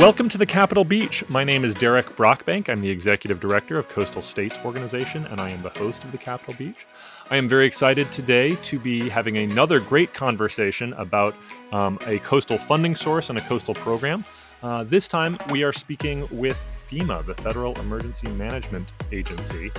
[0.00, 1.28] Welcome to the Capitol Beach.
[1.28, 2.70] My name is Derek Brockbank.
[2.70, 6.16] I'm the Executive Director of Coastal States Organization, and I am the host of the
[6.16, 6.86] Capitol Beach.
[7.30, 11.34] I am very excited today to be having another great conversation about
[11.70, 14.24] um, a coastal funding source and a coastal program.
[14.62, 19.70] Uh, this time, we are speaking with FEMA, the Federal Emergency Management Agency,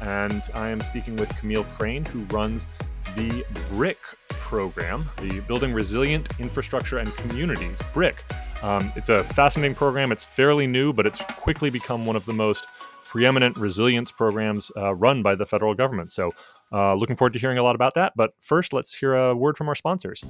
[0.00, 2.66] and I am speaking with Camille Crain, who runs
[3.16, 7.78] the BRIC program, the Building Resilient Infrastructure and Communities.
[7.92, 8.24] BRIC
[8.62, 10.12] um, it's a fascinating program.
[10.12, 12.66] It's fairly new, but it's quickly become one of the most
[13.04, 16.12] preeminent resilience programs uh, run by the federal government.
[16.12, 16.32] So,
[16.72, 18.12] uh, looking forward to hearing a lot about that.
[18.16, 20.22] But first, let's hear a word from our sponsors.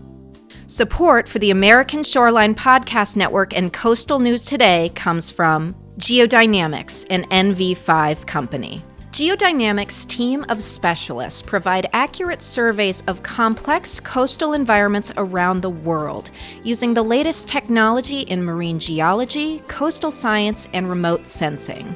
[0.66, 7.24] Support for the American Shoreline Podcast Network and Coastal News Today comes from Geodynamics, an
[7.24, 8.82] NV5 company.
[9.10, 16.30] Geodynamics' team of specialists provide accurate surveys of complex coastal environments around the world
[16.62, 21.92] using the latest technology in marine geology, coastal science, and remote sensing.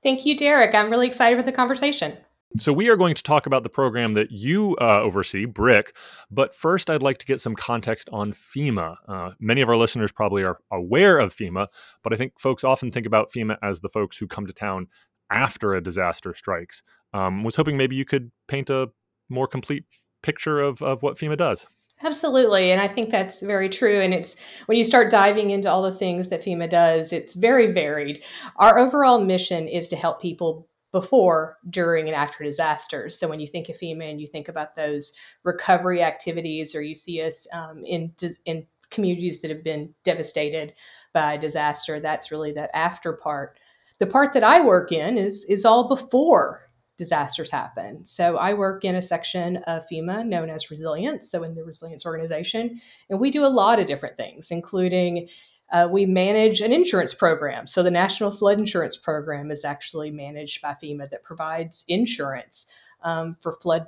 [0.03, 0.75] Thank you, Derek.
[0.75, 2.12] I'm really excited for the conversation.
[2.56, 5.94] So, we are going to talk about the program that you uh, oversee, BRIC.
[6.31, 8.97] But first, I'd like to get some context on FEMA.
[9.06, 11.69] Uh, many of our listeners probably are aware of FEMA,
[12.03, 14.89] but I think folks often think about FEMA as the folks who come to town
[15.31, 16.83] after a disaster strikes.
[17.12, 18.89] Um, was hoping maybe you could paint a
[19.28, 19.84] more complete
[20.22, 21.66] picture of, of what FEMA does.
[22.03, 22.71] Absolutely.
[22.71, 24.00] And I think that's very true.
[24.00, 27.72] And it's when you start diving into all the things that FEMA does, it's very
[27.72, 28.25] varied.
[28.56, 33.19] Our overall mission is to help people before, during, and after disasters.
[33.19, 35.12] So when you think of FEMA and you think about those
[35.45, 38.12] recovery activities, or you see us um, in
[38.45, 40.73] in communities that have been devastated
[41.12, 43.59] by disaster, that's really that after part.
[43.99, 48.05] The part that I work in is is all before disasters happen.
[48.05, 52.05] So I work in a section of FEMA known as Resilience, so in the Resilience
[52.05, 52.78] organization,
[53.09, 55.28] and we do a lot of different things, including
[55.72, 57.66] uh, we manage an insurance program.
[57.66, 63.36] So the National Flood Insurance Program is actually managed by FEMA that provides insurance um,
[63.41, 63.86] for flood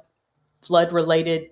[0.62, 1.50] flood related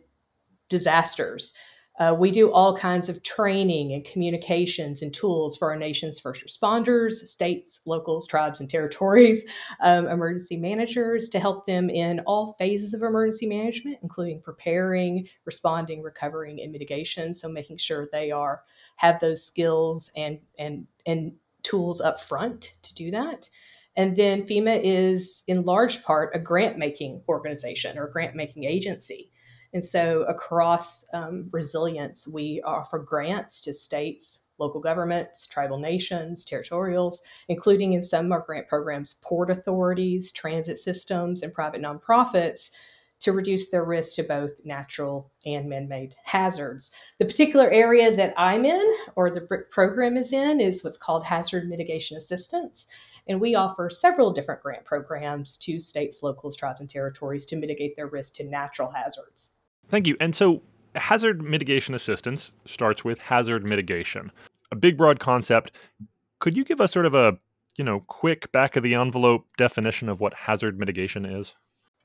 [0.69, 1.53] disasters.
[2.01, 6.43] Uh, we do all kinds of training and communications and tools for our nation's first
[6.45, 9.45] responders, states, locals, tribes, and territories,
[9.83, 16.03] um, emergency managers to help them in all phases of emergency management, including preparing, responding,
[16.03, 17.35] recovering, and mitigation.
[17.35, 18.63] So making sure they are
[18.97, 23.51] have those skills and and and tools up front to do that.
[23.95, 29.31] And then FEMA is in large part a grant making organization or grant making agency.
[29.73, 37.21] And so across um, resilience, we offer grants to states, local governments, tribal nations, territorials,
[37.49, 42.73] including in some of our grant programs, port authorities, transit systems, and private nonprofits
[43.21, 46.91] to reduce their risk to both natural and man made hazards.
[47.19, 51.69] The particular area that I'm in, or the program is in, is what's called hazard
[51.69, 52.87] mitigation assistance.
[53.29, 57.95] And we offer several different grant programs to states, locals, tribes, and territories to mitigate
[57.95, 59.60] their risk to natural hazards.
[59.91, 60.17] Thank you.
[60.21, 60.63] And so,
[60.95, 64.33] hazard mitigation assistance starts with hazard mitigation,
[64.71, 65.73] a big, broad concept.
[66.39, 67.39] Could you give us sort of a
[67.77, 71.55] you know quick back of the envelope definition of what hazard mitigation is?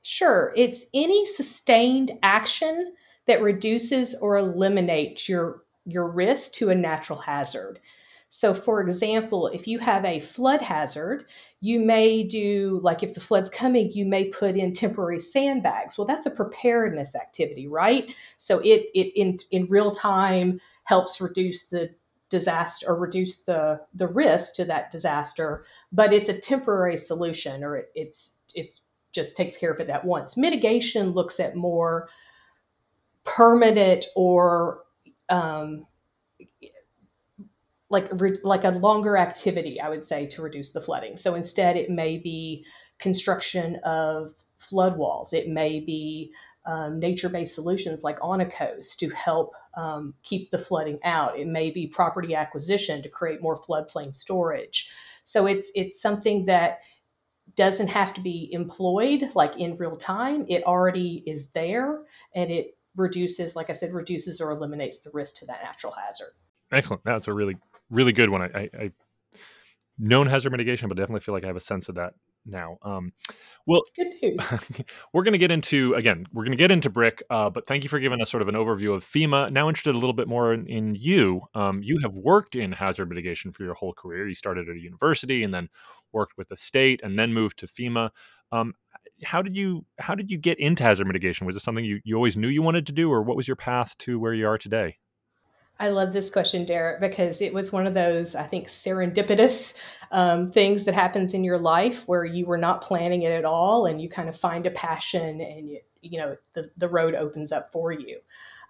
[0.02, 0.52] Sure.
[0.56, 2.94] It's any sustained action
[3.26, 7.80] that reduces or eliminates your your risk to a natural hazard.
[8.28, 11.28] So, for example, if you have a flood hazard,
[11.60, 15.96] you may do, like if the flood's coming, you may put in temporary sandbags.
[15.96, 18.14] Well, that's a preparedness activity, right?
[18.36, 21.90] So, it, it in, in real time helps reduce the
[22.28, 27.76] disaster or reduce the, the risk to that disaster, but it's a temporary solution or
[27.76, 28.82] it, it's, it's
[29.12, 30.36] just takes care of it at once.
[30.36, 32.08] Mitigation looks at more
[33.24, 34.82] permanent or
[35.28, 35.84] um,
[37.90, 38.08] like
[38.42, 41.16] like a longer activity, I would say, to reduce the flooding.
[41.16, 42.64] So instead, it may be
[42.98, 45.32] construction of flood walls.
[45.32, 46.32] It may be
[46.64, 51.38] um, nature-based solutions like on a coast to help um, keep the flooding out.
[51.38, 54.90] It may be property acquisition to create more floodplain storage.
[55.24, 56.80] So it's it's something that
[57.54, 60.44] doesn't have to be employed like in real time.
[60.48, 62.02] It already is there,
[62.34, 66.32] and it reduces, like I said, reduces or eliminates the risk to that natural hazard.
[66.72, 67.04] Excellent.
[67.04, 67.56] That's a really
[67.90, 68.42] really good one.
[68.42, 68.90] I, I, I
[69.98, 72.78] known hazard mitigation, but definitely feel like I have a sense of that now.
[72.82, 73.12] Um,
[73.66, 74.40] well, good news.
[75.12, 76.26] we're going to get into again.
[76.32, 78.48] We're going to get into BRIC, uh, but thank you for giving us sort of
[78.48, 79.50] an overview of FEMA.
[79.50, 81.42] Now, interested a little bit more in, in you.
[81.54, 84.28] Um, you have worked in hazard mitigation for your whole career.
[84.28, 85.68] You started at a university and then
[86.12, 88.10] worked with the state, and then moved to FEMA.
[88.52, 88.74] Um,
[89.24, 91.46] how did you how did you get into hazard mitigation?
[91.46, 93.56] Was this something you, you always knew you wanted to do, or what was your
[93.56, 94.98] path to where you are today?
[95.78, 99.78] I love this question, Derek, because it was one of those, I think, serendipitous
[100.10, 103.86] um, things that happens in your life where you were not planning it at all
[103.86, 107.52] and you kind of find a passion and you, you know the, the road opens
[107.52, 108.18] up for you.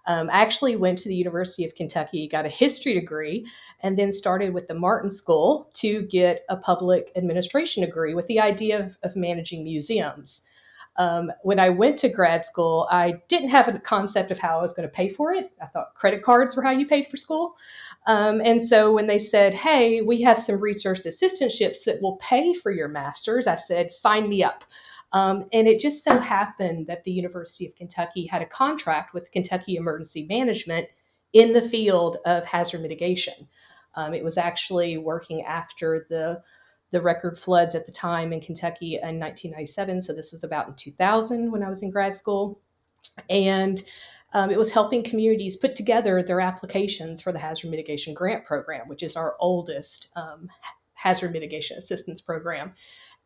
[0.05, 3.45] Um, I actually went to the University of Kentucky, got a history degree,
[3.81, 8.39] and then started with the Martin School to get a public administration degree with the
[8.39, 10.43] idea of, of managing museums.
[10.97, 14.61] Um, when I went to grad school, I didn't have a concept of how I
[14.61, 15.51] was going to pay for it.
[15.61, 17.55] I thought credit cards were how you paid for school.
[18.07, 22.53] Um, and so when they said, hey, we have some research assistantships that will pay
[22.53, 24.63] for your master's, I said, sign me up.
[25.13, 29.31] Um, and it just so happened that the University of Kentucky had a contract with
[29.31, 30.87] Kentucky Emergency Management
[31.33, 33.47] in the field of hazard mitigation.
[33.95, 36.41] Um, it was actually working after the
[36.91, 40.01] the record floods at the time in Kentucky in 1997.
[40.01, 42.59] So this was about in 2000 when I was in grad school.
[43.29, 43.81] And
[44.33, 48.87] um, it was helping communities put together their applications for the Hazard Mitigation Grant Program,
[48.87, 50.49] which is our oldest um,
[50.93, 52.73] hazard mitigation assistance program.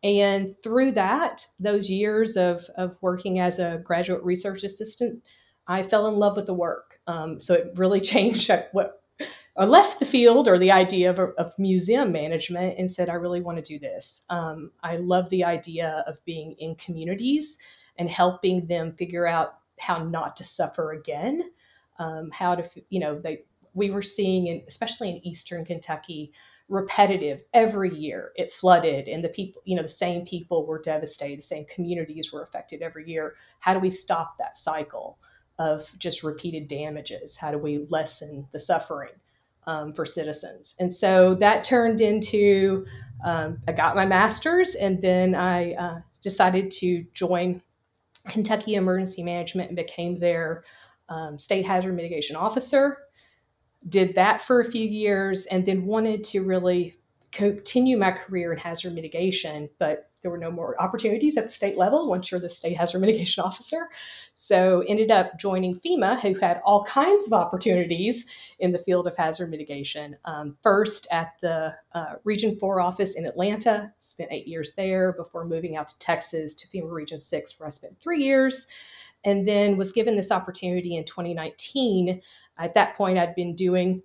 [0.03, 5.23] And through that, those years of, of working as a graduate research assistant,
[5.67, 6.99] I fell in love with the work.
[7.07, 9.00] Um, so it really changed what
[9.57, 13.41] I left the field or the idea of, of museum management and said, I really
[13.41, 14.25] want to do this.
[14.29, 17.57] Um, I love the idea of being in communities
[17.97, 21.43] and helping them figure out how not to suffer again.
[21.99, 23.43] Um, how to, you know, they,
[23.73, 26.33] we were seeing, in, especially in Eastern Kentucky,
[26.67, 28.31] repetitive every year.
[28.35, 32.31] It flooded, and the people, you know, the same people were devastated, the same communities
[32.33, 33.35] were affected every year.
[33.59, 35.19] How do we stop that cycle
[35.59, 37.37] of just repeated damages?
[37.37, 39.11] How do we lessen the suffering?
[39.67, 40.75] Um, for citizens.
[40.79, 42.85] And so that turned into
[43.23, 47.61] um, I got my master's, and then I uh, decided to join
[48.27, 50.63] Kentucky Emergency Management and became their
[51.09, 52.97] um, state hazard mitigation officer.
[53.87, 56.95] Did that for a few years, and then wanted to really
[57.31, 61.77] continue my career in hazard mitigation, but there were no more opportunities at the state
[61.77, 63.89] level once you're the state hazard mitigation officer.
[64.35, 68.25] So ended up joining FEMA, who had all kinds of opportunities
[68.59, 70.17] in the field of hazard mitigation.
[70.25, 75.45] Um, first at the uh, Region 4 office in Atlanta, spent eight years there before
[75.45, 78.67] moving out to Texas to FEMA Region 6, where I spent three years.
[79.23, 82.21] And then was given this opportunity in 2019.
[82.57, 84.01] At that point, I'd been doing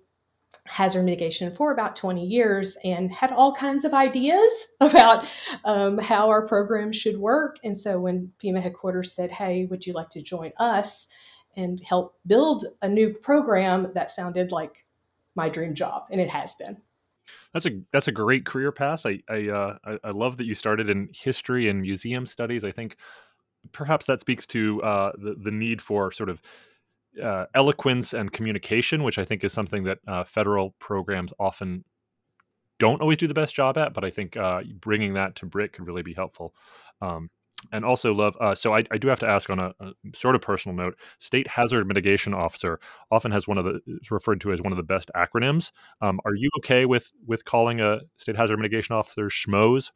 [0.67, 5.27] hazard mitigation for about 20 years and had all kinds of ideas about
[5.65, 7.57] um, how our program should work.
[7.63, 11.07] And so when FEMA headquarters said, Hey, would you like to join us
[11.55, 13.91] and help build a new program?
[13.93, 14.85] That sounded like
[15.35, 16.81] my dream job, and it has been.
[17.53, 19.05] That's a that's a great career path.
[19.05, 22.65] I I, uh, I, I love that you started in history and museum studies.
[22.65, 22.97] I think
[23.71, 26.41] perhaps that speaks to uh, the the need for sort of
[27.21, 31.83] uh, eloquence and communication, which I think is something that uh, federal programs often
[32.79, 33.93] don't always do the best job at.
[33.93, 36.53] But I think uh, bringing that to BRIC could really be helpful.
[37.01, 37.29] Um,
[37.71, 38.35] and also love.
[38.39, 40.95] Uh, so I, I, do have to ask on a, a, sort of personal note.
[41.19, 42.79] State Hazard Mitigation Officer
[43.11, 45.71] often has one of the is referred to as one of the best acronyms.
[46.01, 49.91] Um, are you okay with with calling a State Hazard Mitigation Officer schmoes,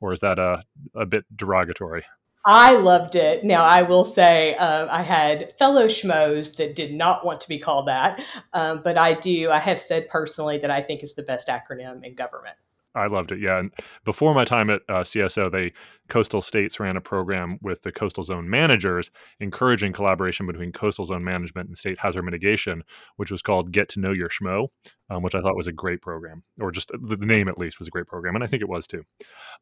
[0.00, 0.62] or is that a
[0.94, 2.04] a bit derogatory?
[2.48, 3.42] I loved it.
[3.42, 7.58] Now, I will say uh, I had fellow schmoes that did not want to be
[7.58, 8.22] called that,
[8.52, 9.50] um, but I do.
[9.50, 12.56] I have said personally that I think it's the best acronym in government.
[12.96, 13.40] I loved it.
[13.40, 13.72] Yeah, and
[14.04, 15.72] before my time at uh, CSO, they
[16.08, 21.22] coastal states ran a program with the coastal zone managers, encouraging collaboration between coastal zone
[21.22, 22.82] management and state hazard mitigation,
[23.16, 24.68] which was called Get to Know Your Schmo,
[25.10, 27.78] um, which I thought was a great program, or just the, the, name at least
[27.78, 29.02] was a great program, and I think it was too.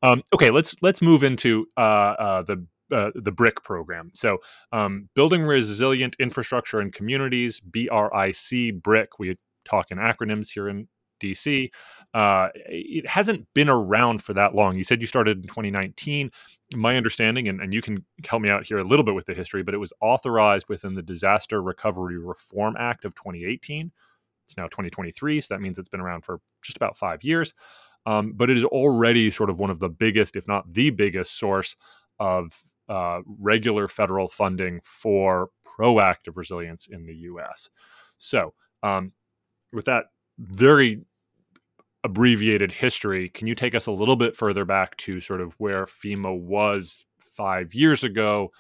[0.03, 4.11] Um, okay, let's let's move into uh, uh, the uh, the BRIC program.
[4.15, 4.39] So,
[4.73, 9.19] um, building resilient infrastructure and communities, BRIC, BRIC.
[9.19, 10.89] We talk in acronyms here in
[11.21, 11.71] DC.
[12.13, 14.77] Uh, it hasn't been around for that long.
[14.77, 16.31] You said you started in 2019.
[16.75, 19.35] My understanding, and, and you can help me out here a little bit with the
[19.35, 23.93] history, but it was authorized within the Disaster Recovery Reform Act of 2018.
[24.47, 27.55] It's now 2023, so that means it's been around for just about five years.
[28.07, 31.39] Um, but it is already sort of one of the biggest, if not the biggest,
[31.39, 31.77] source
[32.19, 37.71] of uh, regular federal funding for proactive resilience in the U.S.
[38.17, 39.13] So, um,
[39.73, 40.05] with that
[40.39, 41.03] very
[42.05, 45.87] abbreviated history, can you take us a little bit further back to sort of where
[45.87, 48.51] FEMA was five years ago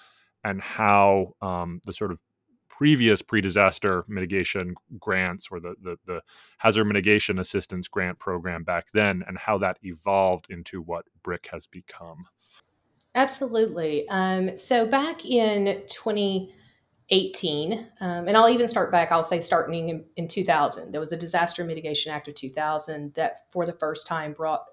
[0.43, 2.21] and how um, the sort of
[2.69, 6.21] previous pre-disaster mitigation grants or the, the, the
[6.59, 11.67] hazard mitigation assistance grant program back then and how that evolved into what BRIC has
[11.67, 12.25] become
[13.15, 14.09] absolutely.
[14.09, 20.05] Um, so back in 2018, um, and i'll even start back i'll say starting in,
[20.17, 24.33] in 2000 there was a disaster mitigation act of 2000 that for the first time
[24.33, 24.65] brought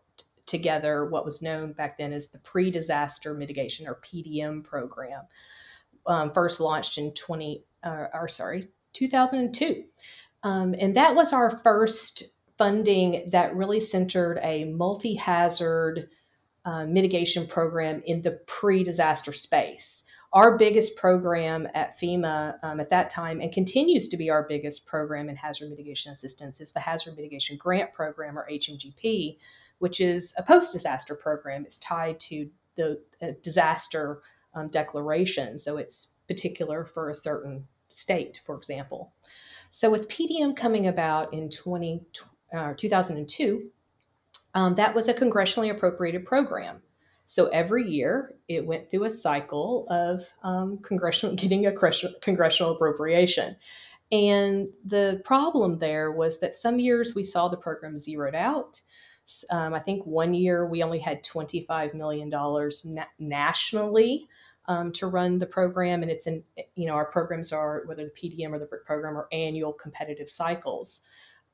[0.46, 5.24] together what was known back then as the pre-disaster mitigation or pdm program
[6.08, 9.84] um, first launched in 20 uh, or sorry 2002
[10.44, 16.10] um, and that was our first funding that really centered a multi-hazard
[16.66, 20.04] uh, mitigation program in the pre-disaster space
[20.34, 24.86] our biggest program at FEMA um, at that time, and continues to be our biggest
[24.86, 29.38] program in hazard mitigation assistance, is the Hazard Mitigation Grant Program, or HMGP,
[29.80, 31.66] which is a post disaster program.
[31.66, 34.22] It's tied to the uh, disaster
[34.54, 39.14] um, declaration, so it's particular for a certain state, for example.
[39.70, 42.06] So, with PDM coming about in 20,
[42.56, 43.70] uh, 2002,
[44.54, 46.82] um, that was a congressionally appropriated program.
[47.26, 51.74] So every year it went through a cycle of um, congressional getting a
[52.22, 53.56] congressional appropriation.
[54.12, 58.82] And the problem there was that some years we saw the program zeroed out.
[59.50, 64.28] Um, I think one year we only had $25 million na- nationally
[64.66, 66.02] um, to run the program.
[66.02, 66.44] And it's in,
[66.76, 71.08] you know, our programs are, whether the PDM or the program, are annual competitive cycles.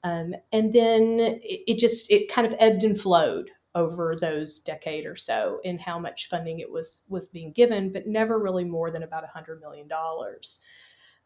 [0.04, 5.06] Um, and then it, it, just, it kind of ebbed and flowed over those decade
[5.06, 8.90] or so in how much funding it was was being given, but never really more
[8.90, 9.88] than about $100 million.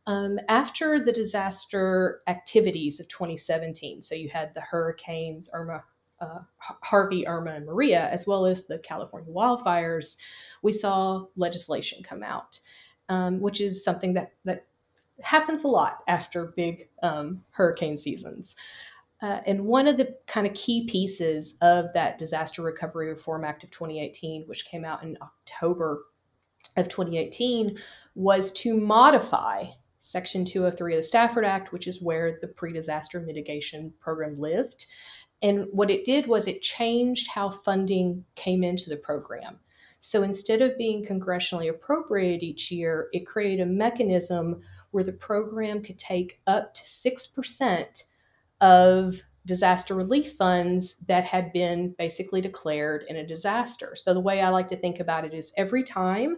[0.05, 5.83] Um, after the disaster activities of 2017, so you had the hurricanes Irma,
[6.19, 10.17] uh, Harvey, Irma, and Maria, as well as the California wildfires,
[10.61, 12.59] we saw legislation come out,
[13.09, 14.65] um, which is something that that
[15.23, 18.55] happens a lot after big um, hurricane seasons.
[19.21, 23.63] Uh, and one of the kind of key pieces of that Disaster Recovery Reform Act
[23.63, 26.05] of 2018, which came out in October
[26.75, 27.77] of 2018,
[28.15, 29.65] was to modify
[29.99, 34.87] Section 203 of the Stafford Act, which is where the pre disaster mitigation program lived.
[35.43, 39.59] And what it did was it changed how funding came into the program.
[40.03, 45.83] So instead of being congressionally appropriated each year, it created a mechanism where the program
[45.83, 48.03] could take up to 6%
[48.61, 53.95] of disaster relief funds that had been basically declared in a disaster.
[53.95, 56.37] So the way I like to think about it is every time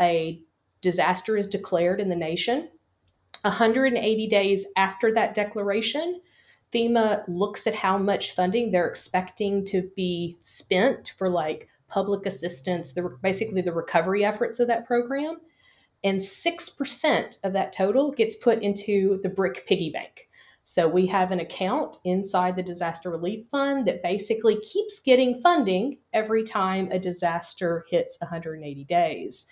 [0.00, 0.42] a
[0.80, 2.70] disaster is declared in the nation,
[3.42, 6.20] 180 days after that declaration,
[6.74, 12.92] FEMA looks at how much funding they're expecting to be spent for like public assistance,
[12.92, 15.38] the basically the recovery efforts of that program.
[16.02, 20.30] And 6% of that total gets put into the BRIC piggy bank.
[20.64, 25.98] So we have an account inside the disaster relief fund that basically keeps getting funding
[26.12, 29.46] every time a disaster hits 180 days.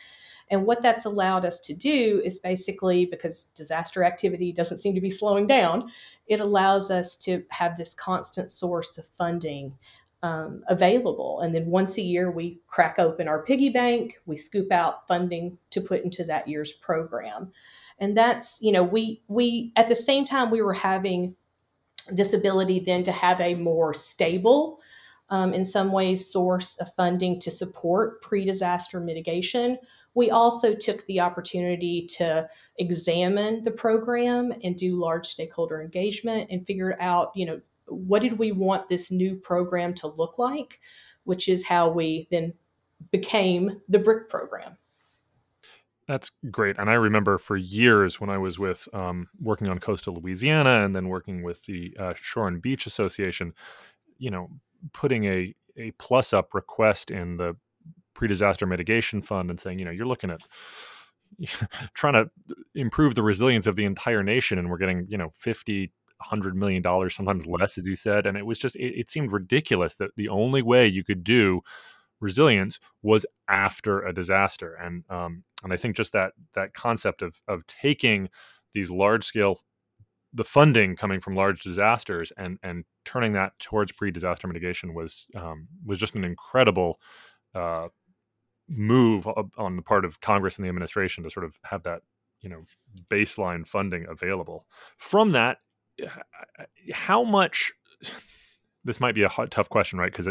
[0.51, 5.01] And what that's allowed us to do is basically because disaster activity doesn't seem to
[5.01, 5.91] be slowing down,
[6.27, 9.75] it allows us to have this constant source of funding
[10.23, 11.41] um, available.
[11.41, 15.59] And then once a year, we crack open our piggy bank, we scoop out funding
[15.71, 17.53] to put into that year's program.
[17.99, 21.37] And that's you know we we at the same time we were having
[22.11, 24.81] this ability then to have a more stable
[25.31, 29.79] um, in some ways source of funding to support pre-disaster mitigation.
[30.15, 36.67] We also took the opportunity to examine the program and do large stakeholder engagement and
[36.67, 40.81] figure out, you know, what did we want this new program to look like,
[41.25, 42.55] which is how we then
[43.11, 44.77] became the BRIC program.
[46.07, 46.79] That's great.
[46.79, 50.97] And I remember for years when I was with um, working on coastal Louisiana and
[50.97, 53.53] then working with the uh, Shore and Beach Association,
[54.17, 54.49] you know,
[54.93, 57.57] putting a, a plus up request in the
[58.15, 60.41] pre disaster mitigation fund and saying, you know, you're looking at
[61.95, 62.31] trying to
[62.75, 66.83] improve the resilience of the entire nation and we're getting, you know, 50, hundred million
[66.83, 68.27] dollars, sometimes less, as you said.
[68.27, 71.61] And it was just, it, it seemed ridiculous that the only way you could do
[72.21, 74.75] resilience was after a disaster.
[74.75, 78.29] And um, and I think just that that concept of of taking
[78.73, 79.61] these large scale
[80.33, 85.69] the funding coming from large disasters and and turning that towards pre-disaster mitigation was um,
[85.85, 86.99] was just an incredible
[87.55, 87.89] uh,
[88.69, 92.03] move on the part of Congress and the administration to sort of have that
[92.41, 92.65] you know
[93.11, 94.67] baseline funding available.
[94.99, 95.59] From that,
[96.93, 97.73] how much?
[98.85, 100.11] This might be a hot, tough question, right?
[100.11, 100.29] Because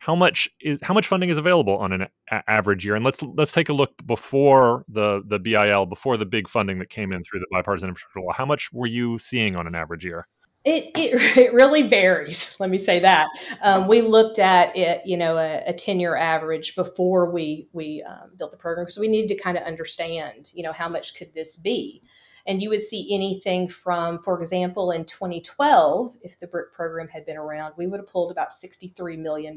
[0.00, 2.94] how much is how much funding is available on an a- average year?
[2.94, 6.90] And let's let's take a look before the the BIL, before the big funding that
[6.90, 8.32] came in through the bipartisan infrastructure law.
[8.32, 10.26] How much were you seeing on an average year?
[10.64, 12.56] It, it, it really varies.
[12.60, 13.28] Let me say that
[13.62, 18.04] um, we looked at it, you know, a, a ten year average before we we
[18.08, 21.14] um, built the program because we needed to kind of understand, you know, how much
[21.16, 22.02] could this be.
[22.46, 27.24] And you would see anything from, for example, in 2012, if the BRIC program had
[27.24, 29.56] been around, we would have pulled about $63 million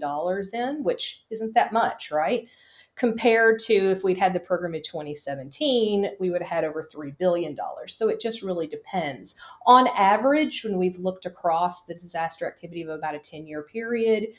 [0.53, 2.47] in, which isn't that much, right?
[2.95, 7.17] Compared to if we'd had the program in 2017, we would have had over $3
[7.17, 7.57] billion.
[7.87, 9.35] So it just really depends.
[9.65, 14.29] On average, when we've looked across the disaster activity of about a 10 year period,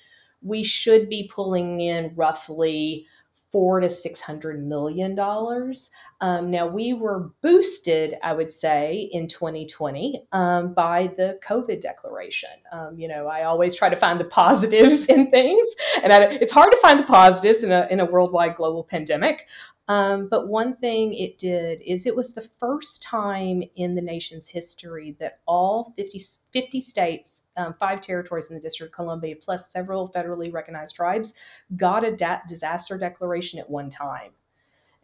[0.40, 3.06] we should be pulling in roughly
[3.56, 5.90] four to six hundred million dollars.
[6.20, 12.50] Um, now we were boosted, I would say, in 2020 um, by the COVID declaration.
[12.70, 15.66] Um, you know, I always try to find the positives in things,
[16.02, 19.48] and I, it's hard to find the positives in a in a worldwide global pandemic.
[19.88, 24.48] Um, but one thing it did is it was the first time in the nation's
[24.48, 26.18] history that all 50,
[26.52, 31.34] 50 states, um, five territories in the District of Columbia, plus several federally recognized tribes,
[31.76, 34.32] got a da- disaster declaration at one time.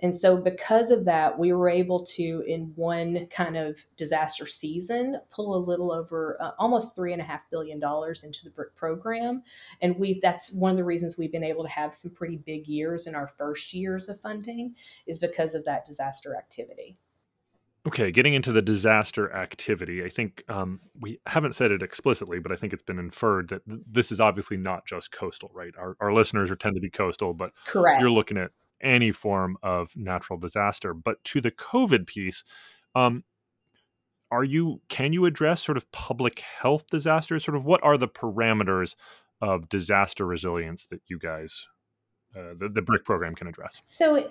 [0.02, 5.16] And so, because of that, we were able to, in one kind of disaster season,
[5.30, 8.74] pull a little over uh, almost three and a half billion dollars into the BRIC
[8.74, 9.42] program.
[9.80, 12.66] And we've that's one of the reasons we've been able to have some pretty big
[12.66, 14.74] years in our first years of funding
[15.06, 16.98] is because of that disaster activity.
[17.84, 22.52] Okay, getting into the disaster activity, I think um, we haven't said it explicitly, but
[22.52, 25.74] I think it's been inferred that th- this is obviously not just coastal, right?
[25.76, 28.00] Our, our listeners are tend to be coastal, but Correct.
[28.00, 30.94] you're looking at any form of natural disaster.
[30.94, 32.44] But to the COVID piece,
[32.94, 33.24] um,
[34.30, 37.44] are you can you address sort of public health disasters?
[37.44, 38.96] Sort of what are the parameters
[39.40, 41.66] of disaster resilience that you guys,
[42.34, 43.82] uh, the, the BRIC program, can address?
[43.84, 44.30] So,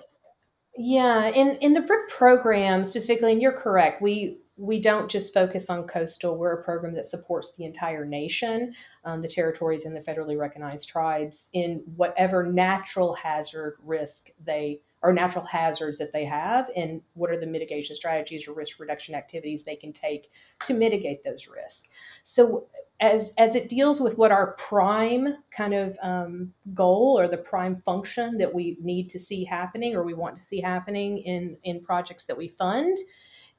[0.76, 5.70] yeah, in in the BRIC program specifically, and you're correct, we we don't just focus
[5.70, 6.36] on coastal.
[6.36, 10.88] We're a program that supports the entire nation, um, the territories and the federally recognized
[10.88, 17.28] tribes in whatever natural hazard risk they or natural hazards that they have, and what
[17.28, 20.30] are the mitigation strategies or risk reduction activities they can take
[20.62, 21.88] to mitigate those risks.
[22.22, 22.68] So,
[23.00, 27.82] as as it deals with what our prime kind of um, goal or the prime
[27.84, 31.80] function that we need to see happening or we want to see happening in in
[31.80, 32.96] projects that we fund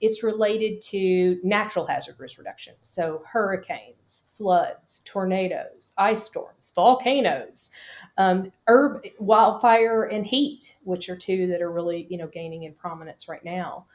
[0.04, 2.74] it's related to natural hazard risk reduction.
[2.82, 7.70] So, hurricanes, floods, tornadoes, ice storms, volcanoes,
[8.18, 12.74] um, herb, wildfire, and heat, which are two that are really you know gaining in
[12.74, 13.86] prominence right now.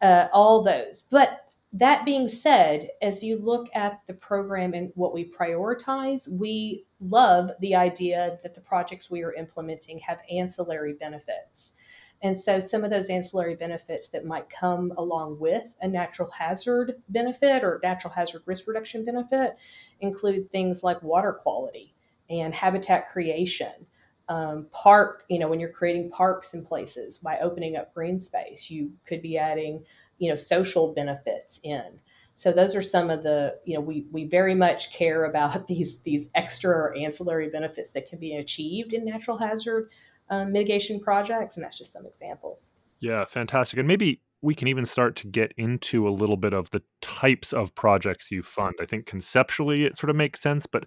[0.00, 5.12] Uh, all those, but that being said, as you look at the program and what
[5.12, 11.72] we prioritize, we love the idea that the projects we are implementing have ancillary benefits.
[12.22, 16.94] And so some of those ancillary benefits that might come along with a natural hazard
[17.08, 19.56] benefit or natural hazard risk reduction benefit
[20.00, 21.94] include things like water quality
[22.28, 23.86] and habitat creation.
[24.30, 28.70] Um, park, you know, when you're creating parks in places by opening up green space,
[28.70, 29.84] you could be adding,
[30.18, 32.00] you know, social benefits in.
[32.34, 36.00] So those are some of the, you know, we we very much care about these
[36.02, 39.90] these extra or ancillary benefits that can be achieved in natural hazard
[40.30, 42.72] um, mitigation projects, and that's just some examples.
[43.00, 43.78] Yeah, fantastic.
[43.78, 47.52] And maybe we can even start to get into a little bit of the types
[47.52, 48.74] of projects you fund.
[48.80, 50.86] I think conceptually it sort of makes sense, but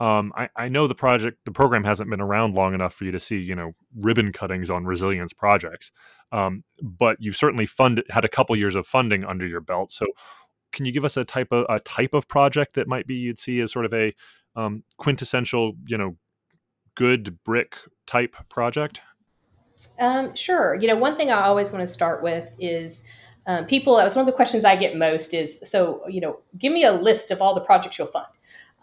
[0.00, 3.12] Um, I, I know the project, the program hasn't been around long enough for you
[3.12, 5.92] to see, you know, ribbon cuttings on resilience projects.
[6.32, 9.92] Um, but you've certainly funded, had a couple years of funding under your belt.
[9.92, 10.06] So,
[10.72, 13.38] can you give us a type of a type of project that might be you'd
[13.38, 14.12] see as sort of a
[14.56, 16.16] um, quintessential, you know,
[16.94, 17.76] good BRIC
[18.06, 19.00] type project?
[19.98, 20.76] Um, sure.
[20.76, 23.08] You know, one thing I always want to start with is
[23.46, 23.96] um, people.
[23.96, 25.34] That was one of the questions I get most.
[25.34, 28.28] Is so you know, give me a list of all the projects you'll fund,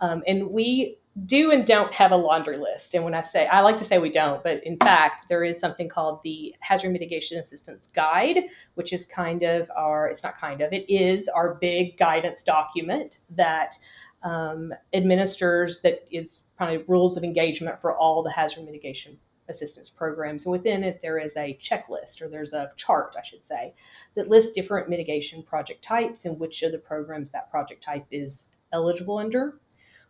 [0.02, 2.94] um, and we do and don't have a laundry list.
[2.94, 5.60] And when I say, I like to say we don't, but in fact, there is
[5.60, 8.44] something called the Hazard Mitigation Assistance Guide,
[8.76, 13.20] which is kind of our, it's not kind of, it is our big guidance document
[13.32, 13.76] that
[14.24, 19.18] um, administers, that is probably rules of engagement for all the hazard mitigation
[19.50, 20.46] assistance programs.
[20.46, 23.74] And within it, there is a checklist, or there's a chart, I should say,
[24.16, 28.56] that lists different mitigation project types and which of the programs that project type is
[28.72, 29.56] eligible under.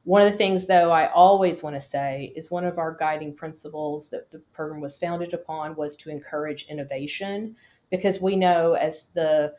[0.03, 3.33] One of the things, though, I always want to say is one of our guiding
[3.33, 7.55] principles that the program was founded upon was to encourage innovation
[7.91, 9.53] because we know as the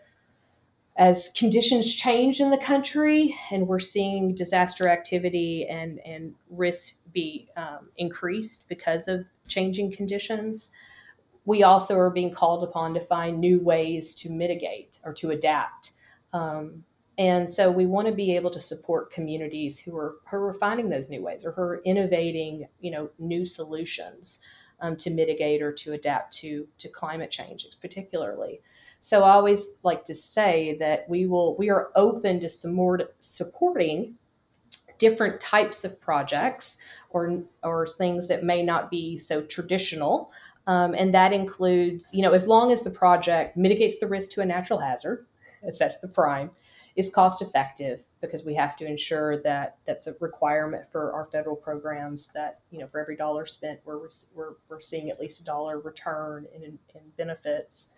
[1.01, 7.49] as conditions change in the country and we're seeing disaster activity and, and risk be
[7.57, 10.71] um, increased because of changing conditions,
[11.47, 15.93] we also are being called upon to find new ways to mitigate or to adapt.
[16.35, 16.85] Um,
[17.17, 20.91] and so we want to be able to support communities who are, who are finding
[20.91, 24.41] those new ways or who are innovating, you know, new solutions
[24.81, 28.61] um, to mitigate or to adapt to to climate change, particularly.
[29.01, 33.01] So I always like to say that we will we are open to some more
[33.19, 34.17] supporting
[34.99, 36.77] different types of projects
[37.09, 40.31] or or things that may not be so traditional.
[40.67, 44.43] Um, and that includes, you know, as long as the project mitigates the risk to
[44.43, 45.27] a natural hazard,
[45.63, 46.51] as that's the prime,
[46.97, 51.57] is cost effective because we have to ensure that that's a requirement for our federal
[51.57, 55.45] programs that you know for every dollar spent we're we're, we're seeing at least a
[55.45, 56.79] dollar return in, in
[57.17, 57.91] benefits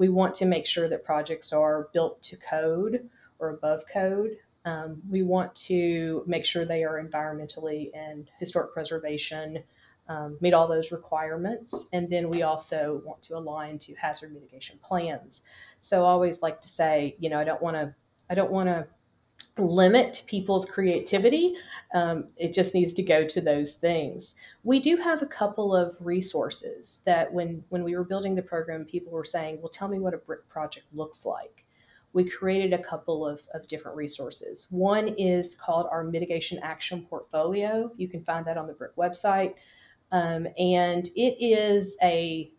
[0.00, 3.08] we want to make sure that projects are built to code
[3.38, 9.62] or above code um, we want to make sure they are environmentally and historic preservation
[10.10, 11.88] um, meet all those requirements.
[11.92, 15.42] And then we also want to align to hazard mitigation plans.
[15.78, 17.94] So I always like to say, you know, I don't want to
[18.28, 18.86] I don't want to
[19.60, 21.54] limit people's creativity.
[21.94, 24.34] Um, it just needs to go to those things.
[24.64, 28.84] We do have a couple of resources that when when we were building the program,
[28.84, 31.64] people were saying, "Well, tell me what a BRIC project looks like."
[32.12, 34.66] We created a couple of, of different resources.
[34.70, 37.92] One is called our mitigation action portfolio.
[37.96, 39.54] You can find that on the BRIC website,
[40.10, 42.50] um, and it is a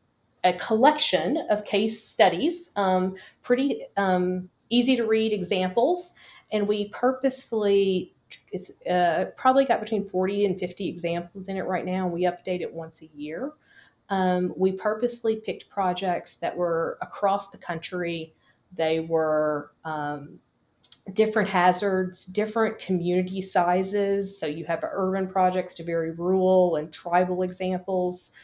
[0.43, 6.15] a collection of case studies, um, pretty um, easy to read examples.
[6.51, 8.13] And we purposefully,
[8.51, 12.05] it's uh, probably got between 40 and 50 examples in it right now.
[12.05, 13.51] And we update it once a year.
[14.09, 18.33] Um, we purposely picked projects that were across the country.
[18.73, 20.39] They were um,
[21.13, 24.37] different hazards, different community sizes.
[24.37, 28.35] So you have urban projects to very rural and tribal examples,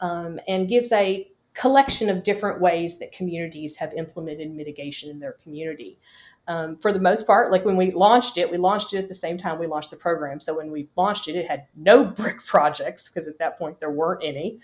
[0.00, 5.32] um, and gives a collection of different ways that communities have implemented mitigation in their
[5.32, 5.98] community.
[6.48, 9.14] Um, for the most part, like when we launched it, we launched it at the
[9.14, 10.40] same time we launched the program.
[10.40, 13.90] So when we launched it, it had no BRIC projects because at that point there
[13.90, 14.58] weren't any.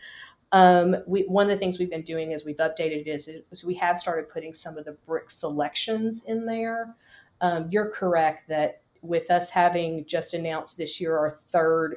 [0.53, 3.65] Um, we, one of the things we've been doing is we've updated it is, is
[3.65, 6.95] we have started putting some of the BRIC selections in there.
[7.41, 11.97] Um, you're correct that with us having just announced this year our third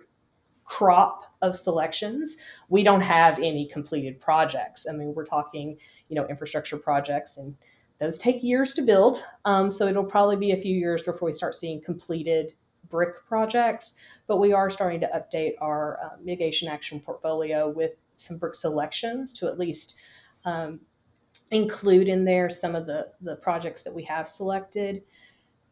[0.63, 2.37] crop of selections
[2.67, 5.75] we don't have any completed projects i mean we're talking
[6.09, 7.55] you know infrastructure projects and
[7.99, 9.23] those take years to build.
[9.45, 12.53] Um, so it'll probably be a few years before we start seeing completed
[12.89, 13.93] BRIC projects
[14.27, 19.31] but we are starting to update our uh, mitigation action portfolio with some BRIC selections
[19.33, 20.01] to at least
[20.45, 20.79] um,
[21.51, 25.03] include in there some of the the projects that we have selected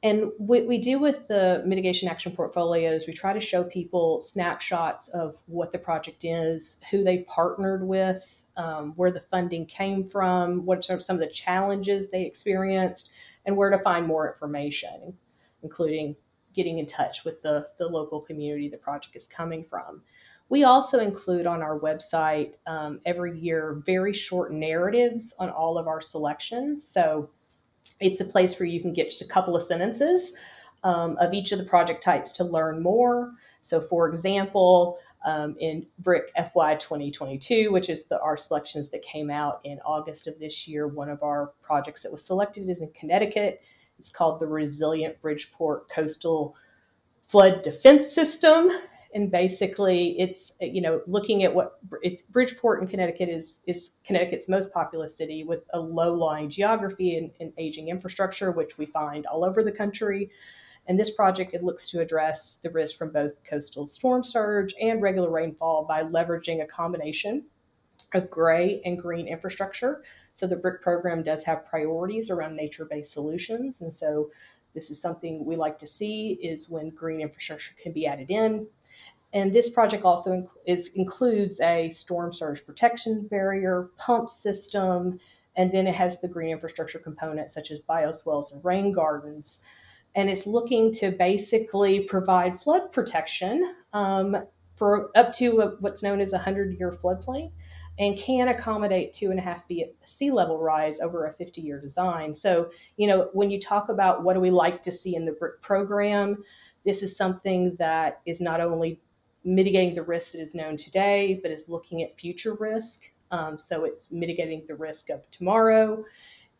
[0.04, 5.08] and what we do with the mitigation action portfolios, we try to show people snapshots
[5.10, 10.66] of what the project is, who they partnered with, um, where the funding came from,
[10.66, 13.14] what are some of the challenges they experienced,
[13.46, 15.18] and where to find more information,
[15.64, 16.16] including
[16.54, 20.02] getting in touch with the, the local community the project is coming from.
[20.50, 25.88] We also include on our website um, every year very short narratives on all of
[25.88, 26.88] our selections.
[26.88, 27.30] So
[28.00, 30.38] it's a place where you can get just a couple of sentences
[30.84, 33.34] um, of each of the project types to learn more.
[33.62, 39.30] So, for example, um, in BRIC FY 2022, which is the, our selections that came
[39.30, 42.92] out in August of this year, one of our projects that was selected is in
[42.92, 43.64] Connecticut.
[43.98, 46.56] It's called the Resilient Bridgeport Coastal
[47.24, 48.70] Flood Defense System.
[49.17, 54.47] And basically it's you know looking at what it's Bridgeport in Connecticut is is Connecticut's
[54.47, 59.25] most populous city with a low lying geography and, and aging infrastructure, which we find
[59.25, 60.30] all over the country.
[60.86, 65.01] And this project it looks to address the risk from both coastal storm surge and
[65.01, 67.45] regular rainfall by leveraging a combination
[68.13, 70.03] of gray and green infrastructure.
[70.32, 74.30] So the BRIC program does have priorities around nature-based solutions, and so
[74.78, 78.68] this is something we like to see is when green infrastructure can be added in.
[79.34, 85.18] And this project also inc- is, includes a storm surge protection barrier, pump system,
[85.56, 89.66] and then it has the green infrastructure component such as bioswales and rain gardens.
[90.13, 94.38] And it's looking to basically provide flood protection um,
[94.76, 97.52] for up to a, what's known as a 100 year floodplain
[98.00, 101.80] and can accommodate two and a half feet sea level rise over a 50 year
[101.80, 102.34] design.
[102.34, 105.34] So, you know, when you talk about what do we like to see in the
[105.62, 106.44] program,
[106.86, 109.00] this is something that is not only
[109.44, 113.12] mitigating the risk that is known today, but is looking at future risk.
[113.32, 116.04] Um, so it's mitigating the risk of tomorrow.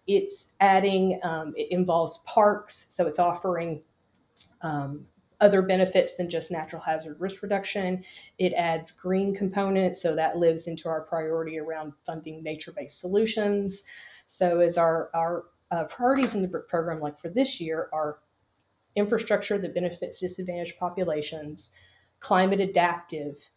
[0.08, 2.88] It's adding, um, it involves parks.
[2.90, 3.82] So it's offering
[4.62, 5.06] um,
[5.40, 8.04] other benefits than just natural hazard risk reduction.
[8.40, 13.84] It adds green components, so that lives into our priority around funding nature-based solutions.
[14.26, 18.20] So as our our uh, priorities in the program, like for this year, are
[18.96, 21.78] infrastructure that benefits disadvantaged populations,
[22.20, 23.50] climate adaptive,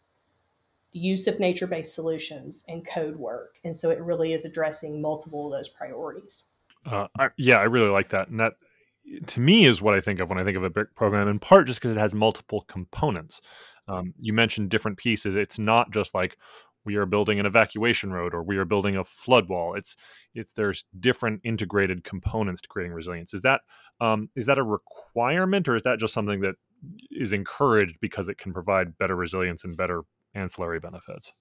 [0.91, 3.55] use of nature-based solutions, and code work.
[3.63, 6.45] And so it really is addressing multiple of those priorities.
[6.85, 8.53] Uh, I, yeah, I really like that, and that
[9.27, 11.39] to me is what I think of when I think of a BRIC program, in
[11.39, 13.41] part just because it has multiple components.
[13.87, 15.35] Um, you mentioned different pieces.
[15.35, 16.37] It's not just like
[16.85, 19.75] we are building an evacuation road or we are building a flood wall.
[19.75, 19.95] It's
[20.33, 23.33] it's there's different integrated components to creating resilience.
[23.33, 23.61] Is that
[23.99, 26.55] um, is that a requirement or is that just something that
[27.11, 30.01] is encouraged because it can provide better resilience and better
[30.33, 31.33] ancillary benefits?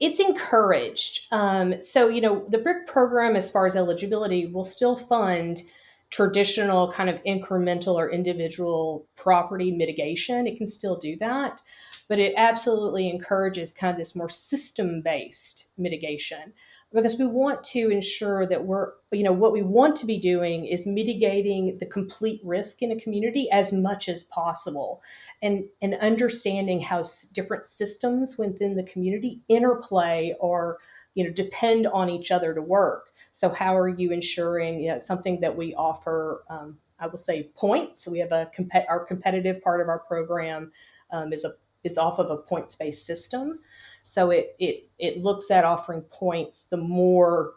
[0.00, 1.26] It's encouraged.
[1.32, 5.62] Um, so you know the BRIC program, as far as eligibility, will still fund
[6.10, 10.46] traditional kind of incremental or individual property mitigation.
[10.46, 11.60] It can still do that,
[12.08, 16.54] but it absolutely encourages kind of this more system based mitigation
[16.94, 20.64] because we want to ensure that we're, you know, what we want to be doing
[20.64, 25.02] is mitigating the complete risk in a community as much as possible
[25.42, 30.78] and, and understanding how different systems within the community interplay or
[31.18, 33.12] you know depend on each other to work.
[33.32, 37.50] So how are you ensuring you know, something that we offer um, i will say
[37.56, 38.06] points?
[38.06, 40.70] We have a comp- our competitive part of our program
[41.10, 43.58] um, is a is off of a points based system.
[44.04, 47.54] So it it it looks at offering points the more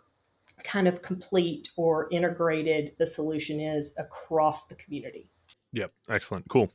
[0.63, 5.29] kind of complete or integrated the solution is across the community.
[5.73, 5.91] Yep.
[6.09, 6.45] Excellent.
[6.49, 6.71] Cool.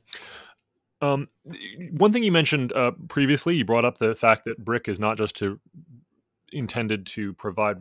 [1.03, 1.29] Um,
[1.91, 5.19] one thing you mentioned uh, previously, you brought up the fact that BRIC is not
[5.19, 5.61] just to
[6.53, 7.79] intended to provide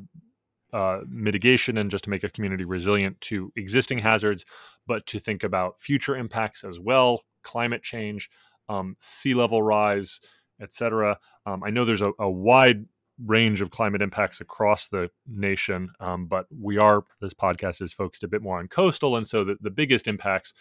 [0.73, 4.45] uh, mitigation and just to make a community resilient to existing hazards,
[4.85, 8.29] but to think about future impacts as well, climate change,
[8.67, 10.19] um, sea level rise,
[10.61, 11.17] etc.
[11.45, 12.85] Um, I know there's a, a, wide
[13.23, 18.23] range of climate impacts across the nation, um, but we are this podcast is focused
[18.23, 20.53] a bit more on coastal, and so the, the biggest impacts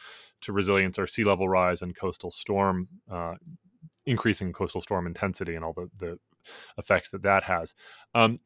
[0.43, 2.89] to resilience are sea level rise and coastal storm.
[3.11, 3.35] Uh,
[4.07, 6.19] increasing coastal storm intensity and all the, the
[6.79, 7.75] effects that that has.
[8.15, 8.41] Um,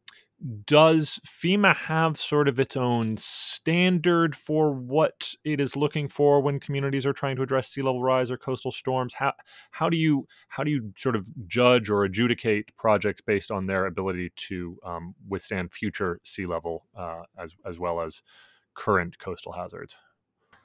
[0.67, 6.61] does FEMA have sort of its own standard for what it is looking for when
[6.61, 9.15] communities are trying to address sea level rise or coastal storms?
[9.15, 9.33] How
[9.73, 13.87] how do you how do you sort of judge or adjudicate projects based on their
[13.87, 18.23] ability to um, withstand future sea level uh, as as well as
[18.75, 19.97] current coastal hazards?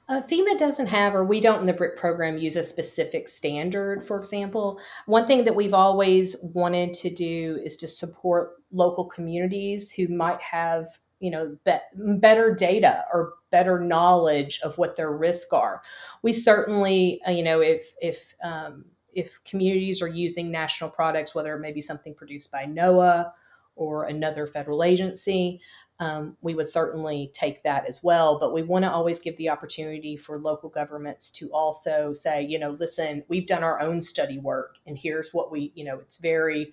[0.06, 4.02] Uh, FEMA doesn't have, or we don't in the BRIC program use a specific standard,
[4.02, 4.78] for example.
[5.06, 10.40] One thing that we've always wanted to do is to support local communities who might
[10.42, 10.86] have,
[11.20, 15.80] you know, be- better data or better knowledge of what their risks are.
[16.22, 21.54] We certainly, uh, you know, if, if, um, if communities are using national products, whether
[21.54, 23.30] it may be something produced by NOAA
[23.76, 25.60] or another federal agency,
[26.00, 28.38] um, we would certainly take that as well.
[28.38, 32.58] But we want to always give the opportunity for local governments to also say, you
[32.58, 36.18] know, listen, we've done our own study work, and here's what we, you know, it's
[36.18, 36.72] very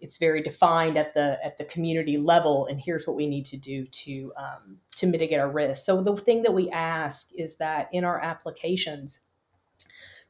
[0.00, 3.56] it's very defined at the at the community level and here's what we need to
[3.56, 7.88] do to um, to mitigate our risk so the thing that we ask is that
[7.92, 9.27] in our applications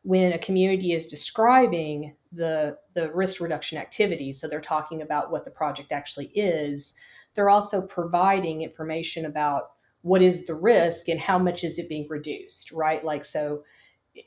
[0.09, 5.45] when a community is describing the the risk reduction activities so they're talking about what
[5.45, 6.95] the project actually is
[7.35, 9.71] they're also providing information about
[10.03, 13.05] what is the risk and how much is it being reduced, right?
[13.05, 13.63] Like, so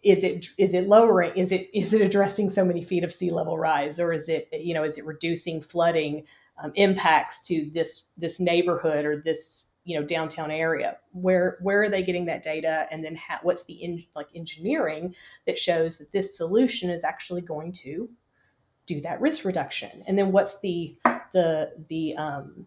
[0.03, 3.29] is it is it lowering is it is it addressing so many feet of sea
[3.29, 6.23] level rise or is it you know is it reducing flooding
[6.63, 11.89] um, impacts to this this neighborhood or this you know downtown area where where are
[11.89, 12.87] they getting that data?
[12.91, 15.13] And then ha- what's the in, like engineering
[15.45, 18.09] that shows that this solution is actually going to
[18.85, 20.03] do that risk reduction?
[20.07, 20.95] And then what's the
[21.33, 22.65] the the um,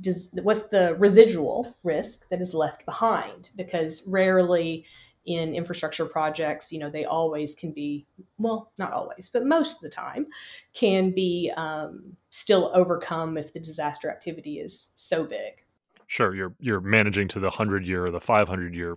[0.00, 3.50] does, what's the residual risk that is left behind?
[3.56, 4.84] Because rarely
[5.24, 8.06] in infrastructure projects you know they always can be
[8.38, 10.26] well not always but most of the time
[10.72, 15.62] can be um, still overcome if the disaster activity is so big
[16.08, 18.96] sure you're you're managing to the 100 year or the 500 year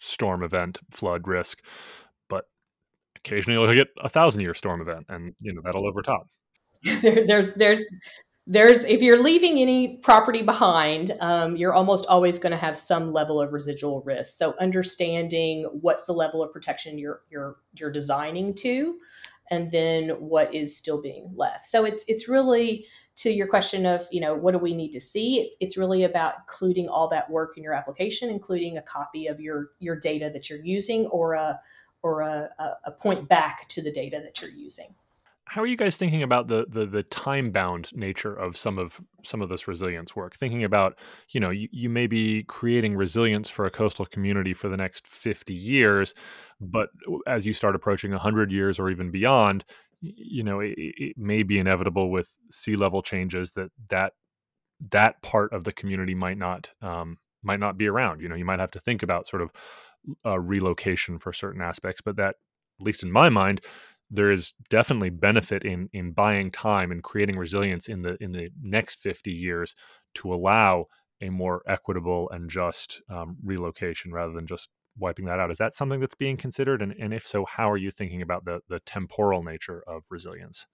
[0.00, 1.60] storm event flood risk
[2.28, 2.46] but
[3.16, 6.26] occasionally you'll get a thousand year storm event and you know that'll overtop.
[7.02, 7.84] There's there's
[8.46, 13.12] there's if you're leaving any property behind um, you're almost always going to have some
[13.12, 14.38] level of residual risk.
[14.38, 18.96] So understanding what's the level of protection you're you're you're designing to
[19.50, 21.66] and then what is still being left.
[21.66, 22.86] So it's it's really
[23.18, 26.04] to your question of you know what do we need to see it, it's really
[26.04, 30.30] about including all that work in your application including a copy of your your data
[30.32, 31.60] that you're using or a
[32.02, 32.48] or a,
[32.84, 34.94] a point back to the data that you're using.
[35.46, 39.00] How are you guys thinking about the the, the time bound nature of some of
[39.24, 40.36] some of this resilience work?
[40.36, 40.96] Thinking about
[41.30, 45.06] you know you, you may be creating resilience for a coastal community for the next
[45.06, 46.14] 50 years
[46.60, 46.90] but
[47.26, 49.64] as you start approaching 100 years or even beyond
[50.00, 54.12] you know it, it may be inevitable with sea level changes that that
[54.92, 58.20] that part of the community might not um, might not be around.
[58.20, 59.52] You know you might have to think about sort of
[60.24, 62.36] uh, relocation for certain aspects but that
[62.80, 63.60] at least in my mind
[64.10, 68.48] there is definitely benefit in in buying time and creating resilience in the in the
[68.62, 69.74] next 50 years
[70.14, 70.86] to allow
[71.20, 75.50] a more equitable and just um, relocation rather than just wiping that out.
[75.50, 76.82] Is that something that's being considered?
[76.82, 80.66] And, and if so, how are you thinking about the the temporal nature of resilience?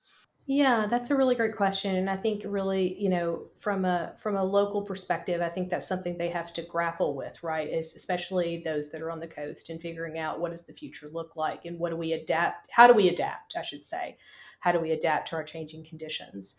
[0.47, 4.37] Yeah, that's a really great question, and I think really, you know, from a from
[4.37, 7.67] a local perspective, I think that's something they have to grapple with, right?
[7.67, 11.07] Is especially those that are on the coast and figuring out what does the future
[11.11, 12.71] look like, and what do we adapt?
[12.73, 13.55] How do we adapt?
[13.57, 14.19] I should say,
[14.61, 16.57] how do we adapt to our changing conditions?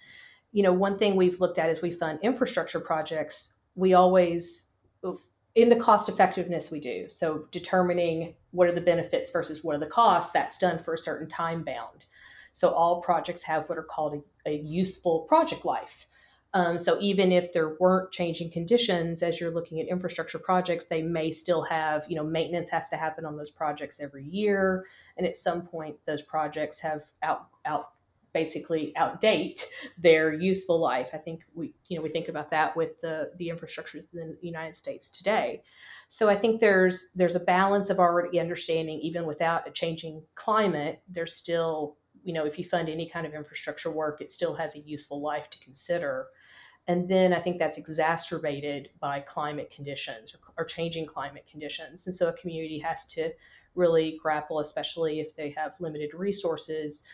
[0.52, 4.72] You know, one thing we've looked at as we fund infrastructure projects, we always
[5.04, 5.20] oh,
[5.56, 9.80] in the cost effectiveness we do so determining what are the benefits versus what are
[9.80, 12.06] the costs that's done for a certain time bound
[12.56, 16.08] so all projects have what are called a, a useful project life.
[16.54, 21.02] Um, so even if there weren't changing conditions as you're looking at infrastructure projects, they
[21.02, 24.86] may still have, you know, maintenance has to happen on those projects every year.
[25.18, 27.90] And at some point, those projects have out, out
[28.36, 29.64] basically outdate
[29.98, 31.10] their useful life.
[31.14, 34.38] I think we, you know, we think about that with the the infrastructures in the
[34.42, 35.64] United States today.
[36.10, 41.02] So I think there's there's a balance of already understanding, even without a changing climate,
[41.08, 44.76] there's still you know, if you fund any kind of infrastructure work, it still has
[44.76, 46.28] a useful life to consider.
[46.88, 52.06] And then I think that's exacerbated by climate conditions or, or, changing climate conditions.
[52.06, 53.32] And so a community has to
[53.76, 57.08] really grapple, especially if they have limited resources.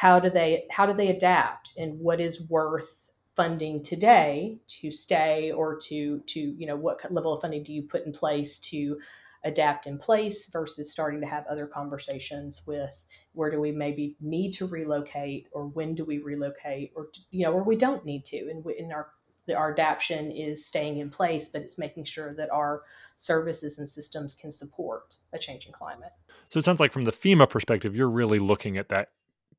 [0.00, 5.52] How do they how do they adapt, and what is worth funding today to stay
[5.52, 8.98] or to to you know what level of funding do you put in place to
[9.44, 14.52] adapt in place versus starting to have other conversations with where do we maybe need
[14.52, 18.48] to relocate or when do we relocate or you know or we don't need to.
[18.48, 19.08] And in our
[19.54, 22.84] our adaptation is staying in place but it's making sure that our
[23.16, 26.12] services and systems can support a changing climate.
[26.48, 29.10] So it sounds like from the fema perspective you're really looking at that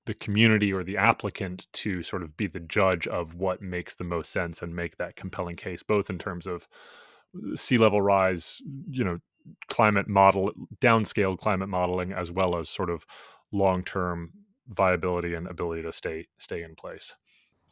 [0.05, 4.03] the community or the applicant to sort of be the judge of what makes the
[4.03, 6.67] most sense and make that compelling case both in terms of
[7.55, 9.19] sea level rise you know
[9.67, 13.05] climate model downscaled climate modeling as well as sort of
[13.51, 14.31] long-term
[14.67, 17.13] viability and ability to stay stay in place.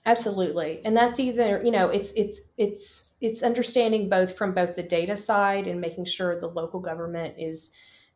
[0.05, 0.81] Absolutely.
[0.85, 5.17] And that's either you know it's it's it's it's understanding both from both the data
[5.17, 7.75] side and making sure the local government is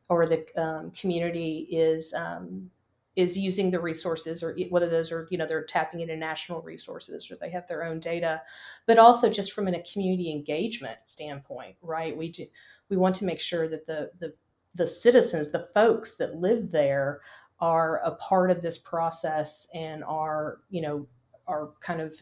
[0.10, 2.70] or the um, community is um,
[3.16, 7.30] is using the resources or whether those are you know they're tapping into national resources
[7.30, 8.42] or they have their own data
[8.88, 12.16] but also just from a community engagement standpoint right?
[12.16, 12.44] We do
[12.90, 14.34] we want to make sure that the the
[14.76, 17.22] the citizens the folks that live there
[17.60, 21.08] are a part of this process and are you know
[21.48, 22.14] are kind of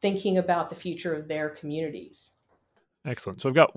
[0.00, 2.38] thinking about the future of their communities.
[3.04, 3.40] Excellent.
[3.40, 3.74] So i've got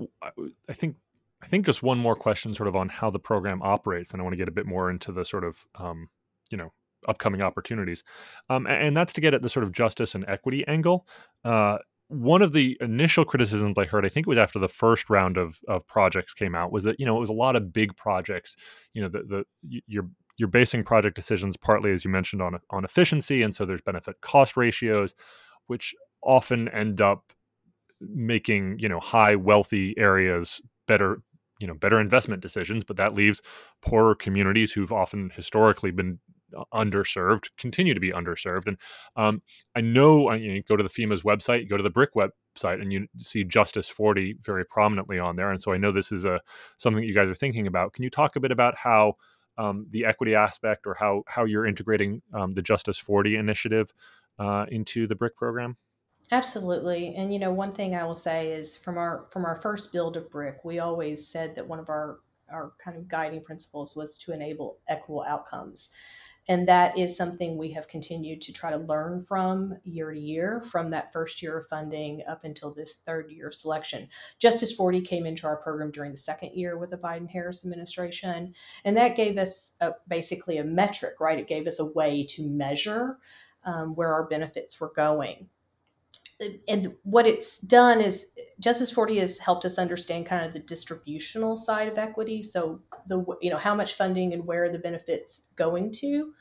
[0.68, 0.96] i think
[1.42, 4.22] i think just one more question sort of on how the program operates and i
[4.22, 6.08] want to get a bit more into the sort of um,
[6.54, 6.72] you know
[7.08, 8.02] upcoming opportunities
[8.48, 11.04] um, and that's to get at the sort of justice and equity angle
[11.44, 11.76] uh,
[12.08, 15.36] one of the initial criticisms I heard, I think it was after the first round
[15.36, 17.96] of, of projects came out, was that you know it was a lot of big
[17.96, 18.56] projects.
[18.92, 22.84] You know, the the you're you're basing project decisions partly, as you mentioned, on on
[22.84, 25.14] efficiency, and so there's benefit cost ratios,
[25.66, 27.32] which often end up
[28.00, 31.22] making you know high wealthy areas better
[31.60, 33.40] you know better investment decisions but that leaves
[33.80, 36.18] poorer communities who've often historically been
[36.72, 38.76] underserved continue to be underserved and
[39.16, 39.42] um,
[39.74, 41.90] i know uh, you, know, you go to the fema's website you go to the
[41.90, 45.92] bric website and you see justice 40 very prominently on there and so i know
[45.92, 46.40] this is a
[46.76, 49.14] something that you guys are thinking about can you talk a bit about how
[49.56, 53.92] um, the equity aspect or how how you're integrating um, the justice 40 initiative
[54.38, 55.76] uh, into the bric program
[56.32, 57.14] Absolutely.
[57.16, 60.16] And you know, one thing I will say is from our from our first build
[60.16, 64.18] of bric, we always said that one of our our kind of guiding principles was
[64.18, 65.90] to enable equitable outcomes.
[66.48, 70.62] And that is something we have continued to try to learn from year to year,
[70.62, 74.08] from that first year of funding up until this third year of selection.
[74.38, 78.54] Justice 40 came into our program during the second year with the Biden Harris administration.
[78.84, 81.38] And that gave us a, basically a metric, right?
[81.38, 83.18] It gave us a way to measure
[83.64, 85.48] um, where our benefits were going
[86.68, 91.56] and what it's done is Justice 40 has helped us understand kind of the distributional
[91.56, 92.42] side of equity.
[92.42, 96.32] So the you know how much funding and where the benefits going to.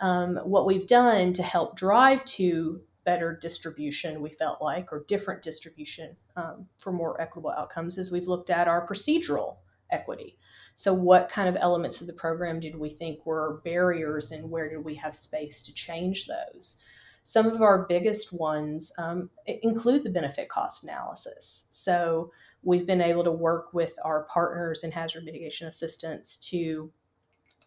[0.00, 5.40] Um, what we've done to help drive to better distribution, we felt like, or different
[5.40, 9.58] distribution um, for more equitable outcomes, is we've looked at our procedural
[9.90, 10.36] equity.
[10.74, 14.68] So, what kind of elements of the program did we think were barriers, and where
[14.68, 16.84] did we have space to change those?
[17.26, 21.66] Some of our biggest ones um, include the benefit cost analysis.
[21.70, 22.30] So
[22.62, 26.92] we've been able to work with our partners in hazard mitigation assistance to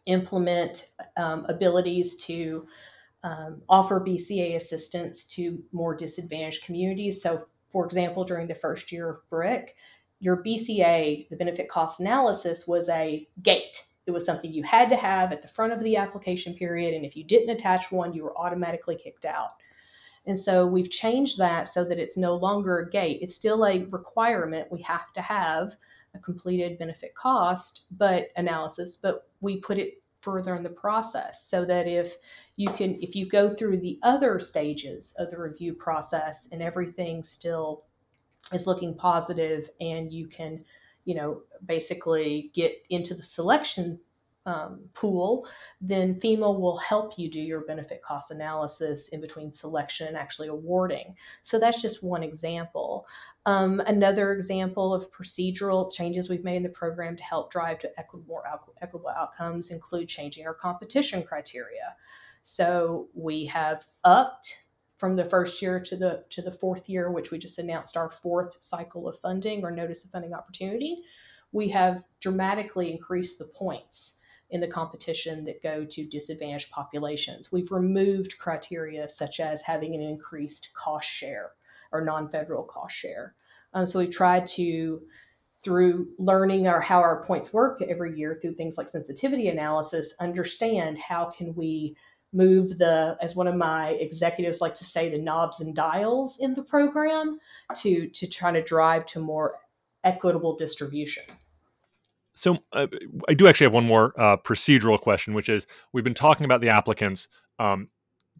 [0.05, 2.67] implement um, abilities to
[3.23, 7.21] um, offer BCA assistance to more disadvantaged communities.
[7.21, 9.75] So, for example, during the first year of BRIC,
[10.21, 14.95] your BCA, the benefit cost analysis, was a gate it was something you had to
[14.95, 16.93] have at the front of the application period.
[16.93, 19.51] And if you didn't attach one, you were automatically kicked out.
[20.25, 23.19] And so we've changed that so that it's no longer a gate.
[23.21, 24.71] It's still a requirement.
[24.71, 25.73] We have to have
[26.13, 31.63] a completed benefit cost but analysis, but we put it further in the process so
[31.65, 32.13] that if
[32.57, 37.23] you can if you go through the other stages of the review process and everything
[37.23, 37.85] still
[38.51, 40.63] is looking positive and you can
[41.09, 43.99] you know, basically get into the selection
[44.45, 45.47] um, pool,
[45.81, 50.49] then FEMA will help you do your benefit cost analysis in between selection and actually
[50.49, 51.15] awarding.
[51.41, 53.07] So that's just one example.
[53.47, 57.99] Um, another example of procedural changes we've made in the program to help drive to
[57.99, 58.43] equitable,
[58.79, 61.95] equitable outcomes include changing our competition criteria.
[62.43, 64.63] So we have upped
[64.99, 68.11] from the first year to the to the fourth year, which we just announced our
[68.11, 71.03] fourth cycle of funding or notice of funding opportunity,
[71.51, 74.19] we have dramatically increased the points
[74.51, 77.51] in the competition that go to disadvantaged populations.
[77.51, 81.51] We've removed criteria such as having an increased cost share
[81.91, 83.35] or non-federal cost share.
[83.73, 85.01] Um, so we try to
[85.61, 90.97] through learning our how our points work every year through things like sensitivity analysis understand
[90.97, 91.95] how can we
[92.31, 96.53] move the, as one of my executives like to say, the knobs and dials in
[96.53, 97.39] the program
[97.75, 99.55] to to try to drive to more
[100.03, 101.23] equitable distribution.
[102.35, 102.87] So uh,
[103.27, 106.61] I do actually have one more uh, procedural question, which is we've been talking about
[106.61, 107.27] the applicants.
[107.57, 107.89] Um,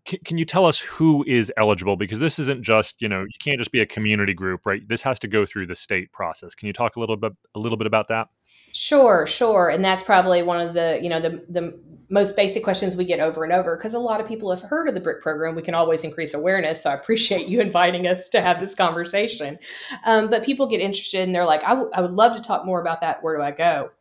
[0.06, 1.98] can, can you tell us who is eligible?
[1.98, 4.88] Because this isn't just you know you can't just be a community group, right?
[4.88, 6.56] This has to go through the state process.
[6.56, 8.30] Can you talk a little bit a little bit about that?
[8.72, 9.70] Sure, sure.
[9.70, 11.80] And that's probably one of the, you know, the the
[12.10, 14.88] most basic questions we get over and over because a lot of people have heard
[14.88, 15.56] of the BRIC program.
[15.56, 16.82] We can always increase awareness.
[16.82, 19.60] So I appreciate you inviting us to have this conversation.
[20.06, 22.66] Um, but people get interested and they're like, I, w- I would love to talk
[22.66, 23.24] more about that.
[23.24, 23.92] Where do I go?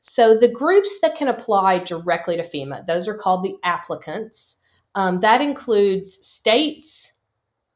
[0.00, 4.58] So the groups that can apply directly to FEMA, those are called the applicants.
[4.96, 7.12] Um, that includes states,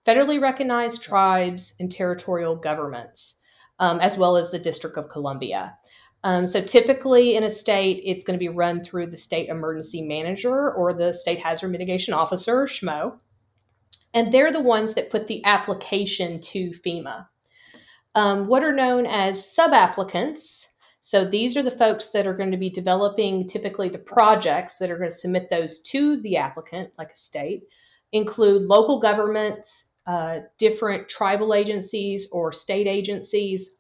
[0.05, 3.37] federally recognized tribes, and territorial governments,
[3.79, 5.79] um, as well as the District of Columbia.
[6.25, 10.03] Um, so typically in a state, it's going to be run through the state emergency
[10.03, 13.19] manager or the state hazard mitigation officer, SHMO.
[14.13, 17.27] And they're the ones that put the application to FEMA.
[18.15, 20.73] Um, what are known as sub applicants.
[21.01, 24.91] So these are the folks that are going to be developing typically the projects that
[24.91, 27.65] are going to submit those to the applicant, like a state,
[28.13, 33.77] include local governments, uh, different tribal agencies or state agencies,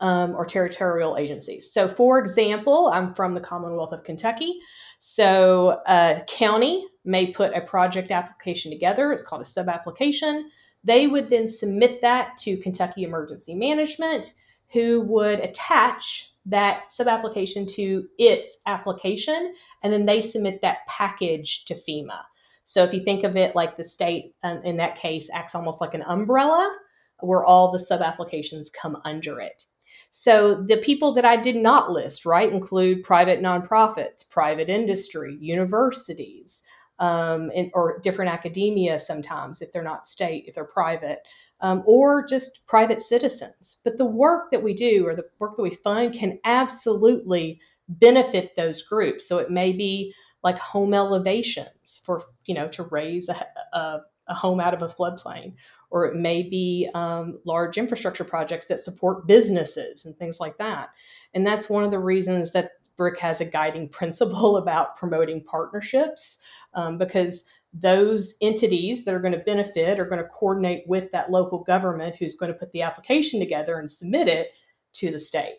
[0.00, 1.72] um, or territorial agencies.
[1.72, 4.58] So, for example, I'm from the Commonwealth of Kentucky.
[4.98, 9.12] So, a county may put a project application together.
[9.12, 10.50] It's called a sub application.
[10.84, 14.34] They would then submit that to Kentucky Emergency Management,
[14.72, 21.74] who would attach that subapplication to its application, and then they submit that package to
[21.74, 22.20] FEMA.
[22.64, 25.80] So if you think of it like the state, um, in that case, acts almost
[25.80, 26.74] like an umbrella
[27.20, 29.64] where all the subapplications come under it.
[30.10, 36.64] So the people that I did not list, right, include private nonprofits, private industry, universities,
[36.98, 41.20] um, in, or different academia sometimes if they're not state, if they're private,
[41.60, 43.80] um, or just private citizens.
[43.84, 48.54] But the work that we do or the work that we fund can absolutely benefit
[48.54, 49.26] those groups.
[49.26, 54.00] So it may be like home elevations for, you know, to raise a, a,
[54.30, 55.54] a home out of a floodplain,
[55.90, 60.90] or it may be um, large infrastructure projects that support businesses and things like that.
[61.34, 66.48] And that's one of the reasons that BRIC has a guiding principle about promoting partnerships
[66.72, 71.30] um, because those entities that are going to benefit are going to coordinate with that
[71.30, 74.54] local government who's going to put the application together and submit it
[74.92, 75.56] to the state.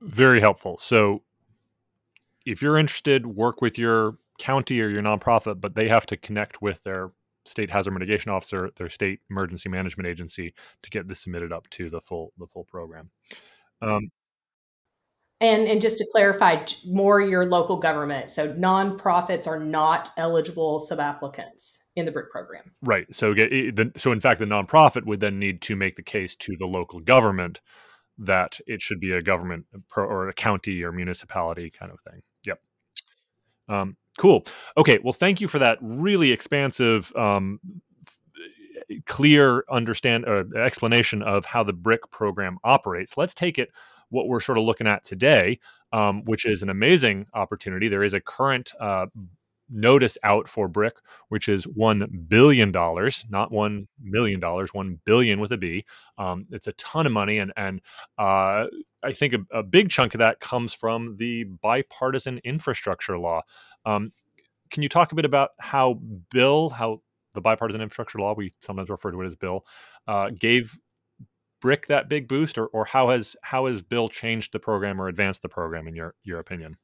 [0.00, 0.76] Very helpful.
[0.78, 1.22] So,
[2.44, 6.62] if you're interested, work with your county or your nonprofit, but they have to connect
[6.62, 7.10] with their
[7.46, 11.90] state hazard mitigation officer, their state emergency management agency to get this submitted up to
[11.90, 13.10] the full the full program.
[13.80, 14.10] Um,
[15.40, 18.30] and, and just to clarify, more your local government.
[18.30, 22.72] So nonprofits are not eligible subapplicants in the BRIC program.
[22.82, 23.06] Right.
[23.14, 23.34] So,
[23.96, 27.00] so in fact, the nonprofit would then need to make the case to the local
[27.00, 27.60] government
[28.18, 32.22] that it should be a government or a county or municipality kind of thing.
[32.46, 32.60] Yep.
[33.68, 34.44] Um, cool.
[34.76, 34.98] Okay.
[35.02, 37.60] Well, thank you for that really expansive, um,
[39.06, 43.16] clear understand uh, explanation of how the BRIC program operates.
[43.16, 43.70] Let's take it
[44.10, 45.58] what we're sort of looking at today,
[45.92, 47.88] um, which is an amazing opportunity.
[47.88, 49.06] There is a current uh,
[49.68, 50.94] notice out for BRIC,
[51.28, 55.84] which is $1 billion, not $1 million, 1 billion with a B.
[56.18, 57.38] Um, it's a ton of money.
[57.38, 57.80] And, and
[58.18, 58.66] uh,
[59.02, 63.42] I think a, a, big chunk of that comes from the bipartisan infrastructure law.
[63.86, 64.12] Um,
[64.70, 67.00] can you talk a bit about how Bill, how
[67.34, 69.64] the bipartisan infrastructure law, we sometimes refer to it as Bill,
[70.08, 70.78] uh, gave
[71.60, 75.08] BRIC that big boost, or, or how has how has Bill changed the program or
[75.08, 76.76] advanced the program in your your opinion?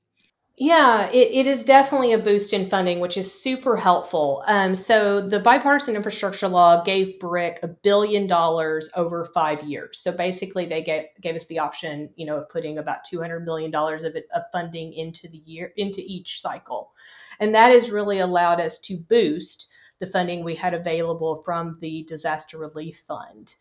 [0.65, 4.45] Yeah, it, it is definitely a boost in funding, which is super helpful.
[4.47, 9.99] Um, so the bipartisan infrastructure law gave BRIC a billion dollars over five years.
[9.99, 13.45] So basically, they gave gave us the option, you know, of putting about two hundred
[13.45, 16.93] million dollars of of funding into the year into each cycle,
[17.41, 22.05] and that has really allowed us to boost the funding we had available from the
[22.05, 23.57] disaster relief fund.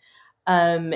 [0.46, 0.94] Um,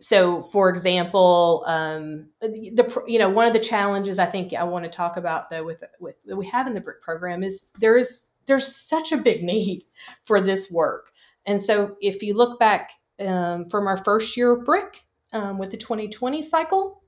[0.00, 4.84] so, for example, um, the you know one of the challenges I think I want
[4.84, 7.96] to talk about though with with that we have in the BRIC program is there
[7.96, 9.84] is there's such a big need
[10.22, 11.12] for this work,
[11.46, 15.70] and so if you look back um, from our first year of BRIC um, with
[15.70, 17.02] the 2020 cycle,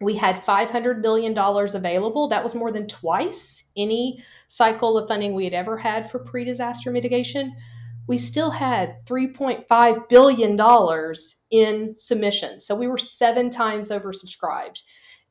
[0.00, 2.28] we had $500 million available.
[2.28, 6.44] That was more than twice any cycle of funding we had ever had for pre
[6.44, 7.54] disaster mitigation
[8.06, 11.14] we still had $3.5 billion
[11.50, 12.66] in submissions.
[12.66, 14.82] So we were seven times oversubscribed.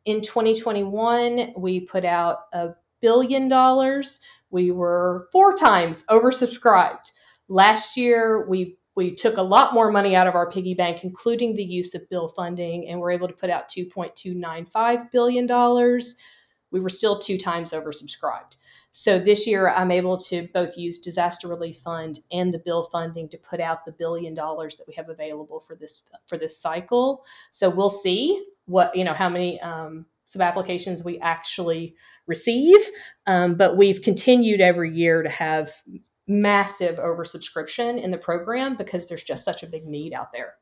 [0.06, 2.70] In 2021, we put out a
[3.02, 4.22] billion dollars.
[4.50, 7.12] We were four times oversubscribed.
[7.48, 11.56] Last year, we we took a lot more money out of our piggy bank, including
[11.56, 15.48] the use of bill funding, and we're able to put out $2.295 billion.
[16.70, 18.56] We were still two times oversubscribed.
[18.96, 23.28] So this year, I'm able to both use disaster relief fund and the bill funding
[23.30, 27.26] to put out the billion dollars that we have available for this for this cycle.
[27.50, 31.96] So we'll see what you know how many um, sub applications we actually
[32.28, 32.80] receive,
[33.26, 35.72] um, but we've continued every year to have
[36.28, 40.54] massive oversubscription in the program because there's just such a big need out there.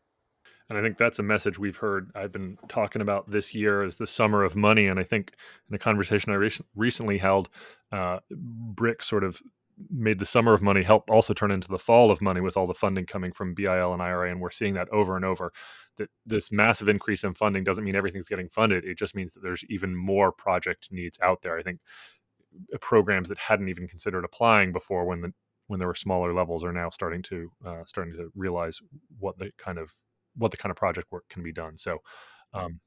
[0.72, 2.12] And I think that's a message we've heard.
[2.16, 4.88] I've been talking about this year as the summer of money.
[4.88, 5.34] And I think
[5.68, 7.50] in the conversation I re- recently held,
[7.92, 9.42] uh, BRIC sort of
[9.90, 12.68] made the summer of money help also turn into the fall of money with all
[12.68, 14.32] the funding coming from BIL and IRA.
[14.32, 15.52] And we're seeing that over and over.
[15.98, 18.86] That this massive increase in funding doesn't mean everything's getting funded.
[18.86, 21.60] It just means that there's even more project needs out there.
[21.60, 21.82] I think
[22.74, 25.34] uh, programs that hadn't even considered applying before when the
[25.68, 28.80] when there were smaller levels are now starting to uh, starting to realize
[29.20, 29.94] what the kind of
[30.36, 31.78] what the kind of project work can be done.
[31.78, 32.00] So,
[32.54, 32.80] um,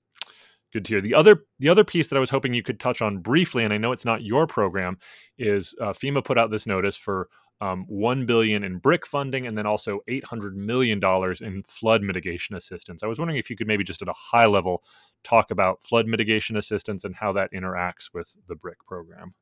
[0.72, 1.00] good to hear.
[1.00, 3.72] The other the other piece that I was hoping you could touch on briefly, and
[3.72, 4.98] I know it's not your program,
[5.38, 7.28] is uh, FEMA put out this notice for
[7.60, 12.02] um, one billion in BRIC funding, and then also eight hundred million dollars in flood
[12.02, 13.02] mitigation assistance.
[13.02, 14.82] I was wondering if you could maybe just at a high level
[15.22, 19.34] talk about flood mitigation assistance and how that interacts with the BRIC program.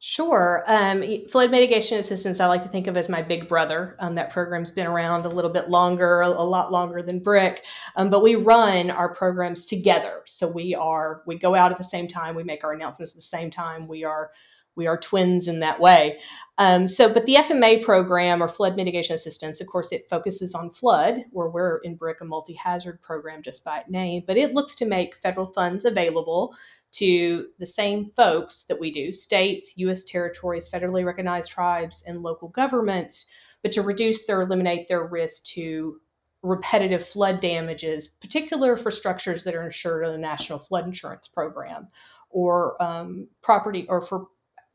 [0.00, 0.62] Sure.
[0.68, 3.96] Um, flood mitigation assistance, I like to think of as my big brother.
[3.98, 7.64] Um, that program's been around a little bit longer, a, lot longer than BRIC,
[7.96, 10.22] um, but we run our programs together.
[10.24, 13.16] So we are we go out at the same time, we make our announcements at
[13.16, 13.88] the same time.
[13.88, 14.30] We are
[14.78, 16.20] we are twins in that way.
[16.56, 20.70] Um, so, but the FMA program or flood mitigation assistance, of course, it focuses on
[20.70, 24.86] flood, where we're in BRIC a multi-hazard program just by name, but it looks to
[24.86, 26.54] make federal funds available
[26.92, 30.04] to the same folks that we do states, U.S.
[30.04, 33.30] territories, federally recognized tribes, and local governments,
[33.62, 36.00] but to reduce or eliminate their risk to
[36.42, 41.84] repetitive flood damages, particular for structures that are insured in the National Flood Insurance Program
[42.30, 44.26] or um, property or for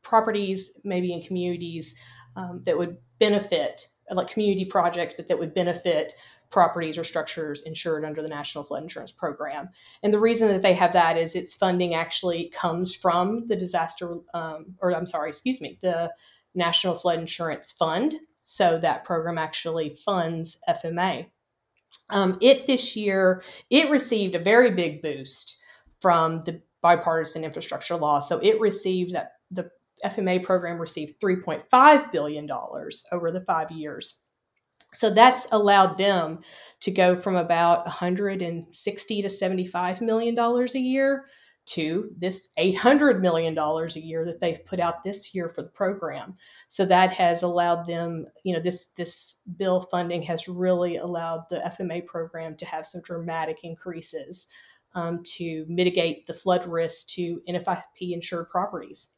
[0.04, 1.98] properties maybe in communities
[2.36, 6.12] um, that would benefit like community projects but that would benefit
[6.54, 9.66] properties or structures insured under the National Flood Insurance Program.
[10.04, 14.18] And the reason that they have that is its funding actually comes from the disaster,
[14.34, 16.12] um, or I'm sorry, excuse me, the
[16.54, 18.14] National Flood Insurance Fund.
[18.44, 21.26] So that program actually funds FMA.
[22.10, 25.60] Um, it this year, it received a very big boost
[26.00, 28.20] from the bipartisan infrastructure law.
[28.20, 29.70] So it received that the
[30.04, 32.50] FMA program received $3.5 billion
[33.12, 34.24] over the five years.
[34.92, 36.40] So that's allowed them
[36.80, 41.24] to go from about 160 to 75 million dollars a year
[41.66, 45.70] to this 800 million dollars a year that they've put out this year for the
[45.70, 46.32] program.
[46.68, 51.62] So that has allowed them, you know, this this bill funding has really allowed the
[51.66, 54.46] FMA program to have some dramatic increases
[54.94, 59.10] um, to mitigate the flood risk to NFIP insured properties.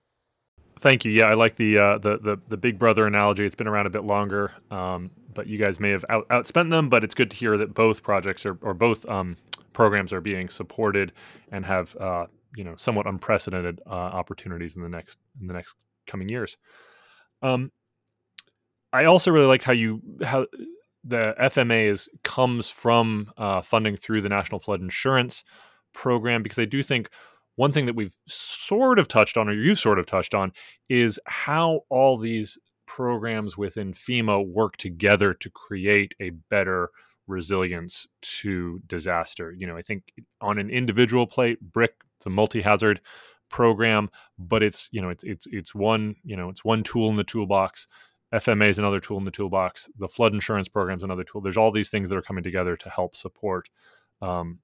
[0.78, 1.12] Thank you.
[1.12, 3.46] Yeah, I like the uh, the, the the Big Brother analogy.
[3.46, 6.90] It's been around a bit longer, um, but you guys may have out, outspent them.
[6.90, 9.36] But it's good to hear that both projects are, or both um,
[9.72, 11.12] programs are being supported
[11.50, 15.76] and have uh, you know somewhat unprecedented uh, opportunities in the next in the next
[16.06, 16.58] coming years.
[17.42, 17.72] Um,
[18.92, 20.46] I also really like how you how
[21.04, 25.42] the FMA is comes from uh, funding through the National Flood Insurance
[25.94, 27.08] Program because I do think
[27.56, 30.52] one thing that we've sort of touched on, or you've sort of touched on,
[30.88, 36.90] is how all these programs within FEMA work together to create a better
[37.26, 39.52] resilience to disaster.
[39.52, 40.04] You know, I think
[40.40, 43.00] on an individual plate, BRIC, it's a multi-hazard
[43.48, 47.16] program, but it's you know it's it's it's one you know it's one tool in
[47.16, 47.86] the toolbox.
[48.34, 49.88] FMA is another tool in the toolbox.
[49.98, 51.40] The flood insurance program is another tool.
[51.40, 53.68] There's all these things that are coming together to help support
[54.20, 54.58] um,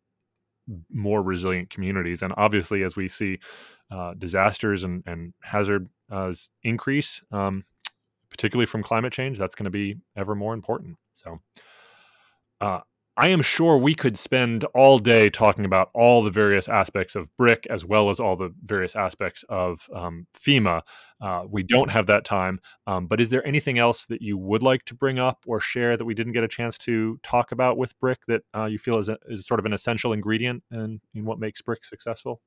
[0.91, 2.23] more resilient communities.
[2.23, 3.39] And obviously, as we see
[3.91, 6.33] uh, disasters and, and hazard uh,
[6.63, 7.65] increase, um,
[8.31, 10.97] particularly from climate change, that's going to be ever more important.
[11.15, 11.41] So,
[12.61, 12.81] uh,
[13.15, 17.29] I am sure we could spend all day talking about all the various aspects of
[17.37, 20.81] BRIC as well as all the various aspects of um, FEMA.
[21.21, 24.63] Uh, we don't have that time, um, but is there anything else that you would
[24.63, 27.77] like to bring up or share that we didn't get a chance to talk about
[27.77, 31.01] with BRIC that uh, you feel is, a, is sort of an essential ingredient in,
[31.15, 32.41] in what makes BRIC successful?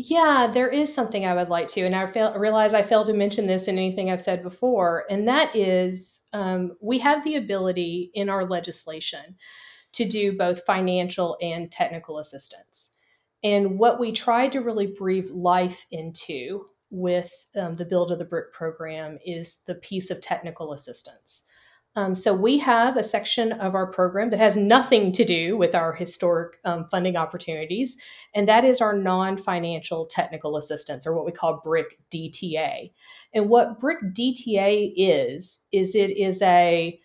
[0.00, 3.12] Yeah, there is something I would like to, and I fail, realize I failed to
[3.12, 8.12] mention this in anything I've said before, and that is um, we have the ability
[8.14, 9.34] in our legislation
[9.94, 12.94] to do both financial and technical assistance.
[13.42, 18.24] And what we tried to really breathe life into with um, the build of the
[18.24, 21.50] BRIC program is the piece of technical assistance.
[21.96, 25.74] Um, so we have a section of our program that has nothing to do with
[25.74, 27.96] our historic um, funding opportunities,
[28.34, 32.92] and that is our non-financial technical assistance, or what we call BRIC DTA.
[33.34, 37.00] And what BRIC DTA is is it is a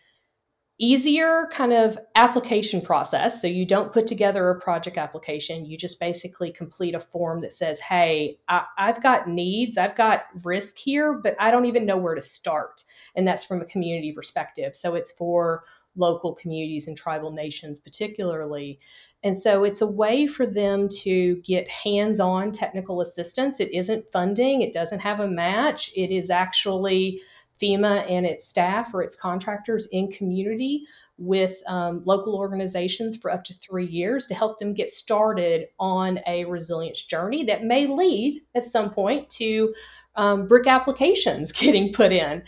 [0.84, 3.41] easier kind of application process.
[3.41, 5.65] So you don't put together a project application.
[5.65, 10.23] You just basically complete a form that says, Hey, I, have got needs, I've got
[10.43, 12.84] risk here, but I don't even know where to start.
[13.15, 14.75] And that's from a community perspective.
[14.75, 15.63] So it's for
[15.95, 18.79] local communities and tribal nations, particularly.
[19.23, 23.61] And so it's a way for them to get hands on technical assistance.
[23.61, 25.91] It isn't funding, it doesn't have a match.
[25.95, 27.21] It is actually
[27.62, 30.86] FEMA and its staff or its contractors in community
[31.18, 36.20] with um, local organizations for up to three years to help them get started on
[36.26, 39.74] a resilience journey that may lead at some point to
[40.16, 42.43] um, BRIC applications getting put in.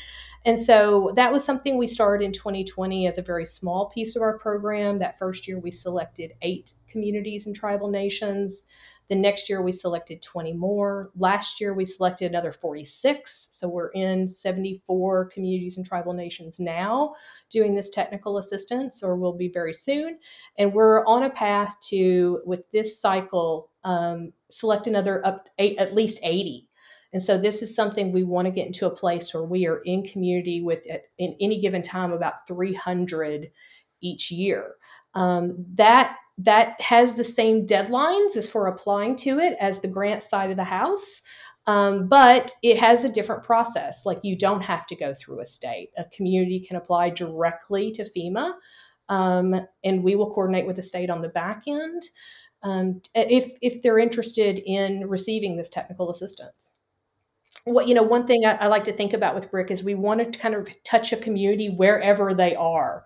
[0.46, 4.22] And so that was something we started in 2020 as a very small piece of
[4.22, 5.00] our program.
[5.00, 8.68] That first year, we selected eight communities and tribal nations.
[9.08, 11.12] The next year, we selected 20 more.
[11.16, 13.50] Last year, we selected another 46.
[13.52, 17.14] So we're in 74 communities and tribal nations now
[17.50, 20.18] doing this technical assistance, or will be very soon.
[20.58, 25.94] And we're on a path to, with this cycle, um, select another up eight, at
[25.94, 26.68] least 80
[27.14, 29.82] And so this is something we want to get into a place where we are
[29.86, 33.52] in community with at, in any given time about 300
[34.02, 34.76] each year.
[35.16, 40.22] Um, that that has the same deadlines as for applying to it as the grant
[40.22, 41.22] side of the house.
[41.68, 44.06] Um, but it has a different process.
[44.06, 45.90] Like you don't have to go through a state.
[45.98, 48.54] A community can apply directly to FEMA,
[49.10, 52.04] um, and we will coordinate with the state on the back end
[52.62, 56.74] um, if if they're interested in receiving this technical assistance.
[57.64, 59.96] What you know, one thing I, I like to think about with BRIC is we
[59.96, 63.06] want to kind of touch a community wherever they are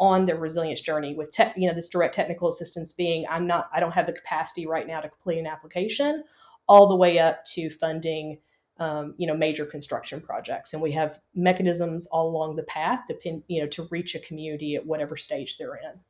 [0.00, 3.68] on their resilience journey with te- you know this direct technical assistance being i'm not
[3.72, 6.22] i don't have the capacity right now to complete an application
[6.68, 8.38] all the way up to funding
[8.78, 10.72] um, you know major construction projects.
[10.72, 14.20] And we have mechanisms all along the path to pin, you know to reach a
[14.20, 16.00] community at whatever stage they're in.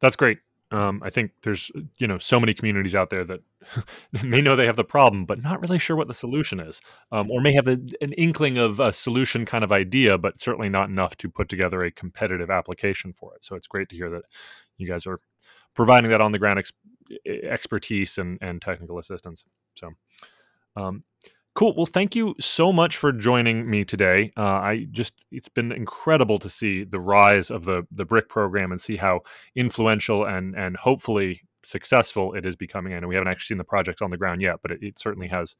[0.00, 0.38] That's great
[0.72, 3.40] um, I think there's you know so many communities out there that
[4.24, 6.80] may know they have the problem, but not really sure what the solution is,
[7.12, 10.68] um, or may have a, an inkling of a solution kind of idea, but certainly
[10.68, 13.44] not enough to put together a competitive application for it.
[13.44, 14.22] So it's great to hear that
[14.76, 15.20] you guys are
[15.74, 16.72] providing that on the ground ex-
[17.26, 19.44] expertise and, and technical assistance.
[19.76, 19.92] So,
[20.74, 21.04] um,
[21.56, 21.74] cool.
[21.76, 24.32] Well, thank you so much for joining me today.
[24.36, 28.70] Uh, I just it's been incredible to see the rise of the the BRIC program
[28.70, 29.20] and see how
[29.56, 32.94] influential and and hopefully successful it is becoming.
[32.94, 34.98] I know we haven't actually seen the project on the ground yet, but it, it
[34.98, 35.56] certainly has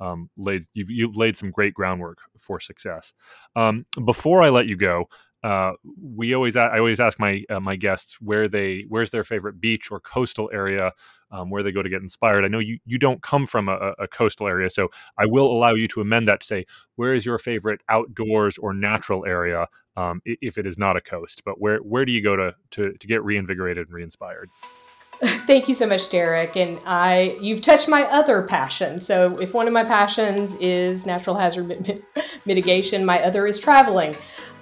[0.00, 3.12] um, laid you've, you've, laid some great groundwork for success.
[3.54, 5.08] Um, before I let you go,
[5.42, 5.72] uh,
[6.02, 9.90] we always I always ask my uh, my guests where they where's their favorite beach
[9.90, 10.92] or coastal area
[11.30, 12.44] um, where they go to get inspired.
[12.44, 15.74] I know you you don't come from a, a, coastal area, so I will allow
[15.74, 16.66] you to amend that to say
[16.96, 19.66] where is your favorite outdoors or natural area
[19.96, 21.42] um, if it is not a coast.
[21.44, 24.50] But where where do you go to to, to get reinvigorated and re-inspired?
[25.46, 26.56] Thank you so much, Derek.
[26.56, 29.00] And I, you've touched my other passion.
[29.00, 32.02] So, if one of my passions is natural hazard
[32.46, 34.16] mitigation, my other is traveling.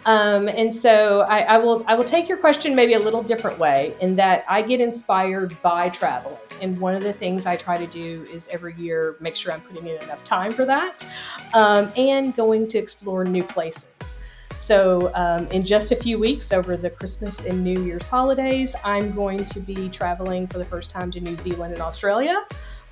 [0.04, 3.56] Um, and so, I, I, will, I will take your question maybe a little different
[3.60, 6.38] way in that I get inspired by traveling.
[6.60, 9.60] And one of the things I try to do is every year make sure I'm
[9.60, 11.06] putting in enough time for that,
[11.54, 14.16] um, and going to explore new places.
[14.58, 19.12] So, um, in just a few weeks over the Christmas and New Year's holidays, I'm
[19.12, 22.44] going to be traveling for the first time to New Zealand and Australia.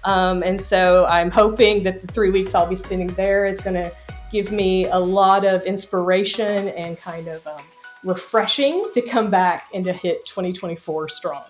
[0.04, 3.74] Um, and so, I'm hoping that the three weeks I'll be spending there is going
[3.74, 3.92] to
[4.30, 7.62] give me a lot of inspiration and kind of um,
[8.04, 11.44] refreshing to come back and to hit 2024 strong.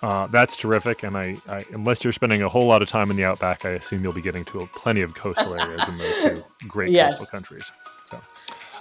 [0.00, 3.16] Uh, that's terrific, and I, I, unless you're spending a whole lot of time in
[3.16, 6.44] the outback, I assume you'll be getting to plenty of coastal areas in those two
[6.68, 7.18] great yes.
[7.18, 7.70] coastal countries.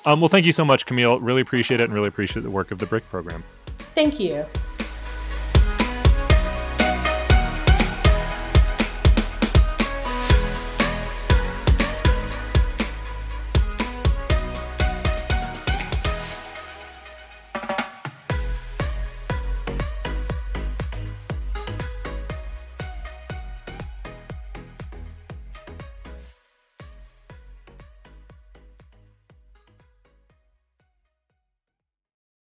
[0.08, 1.20] Um, well, thank you so much, Camille.
[1.20, 3.43] Really appreciate it and really appreciate the work of the BRIC program.
[3.93, 4.45] Thank you.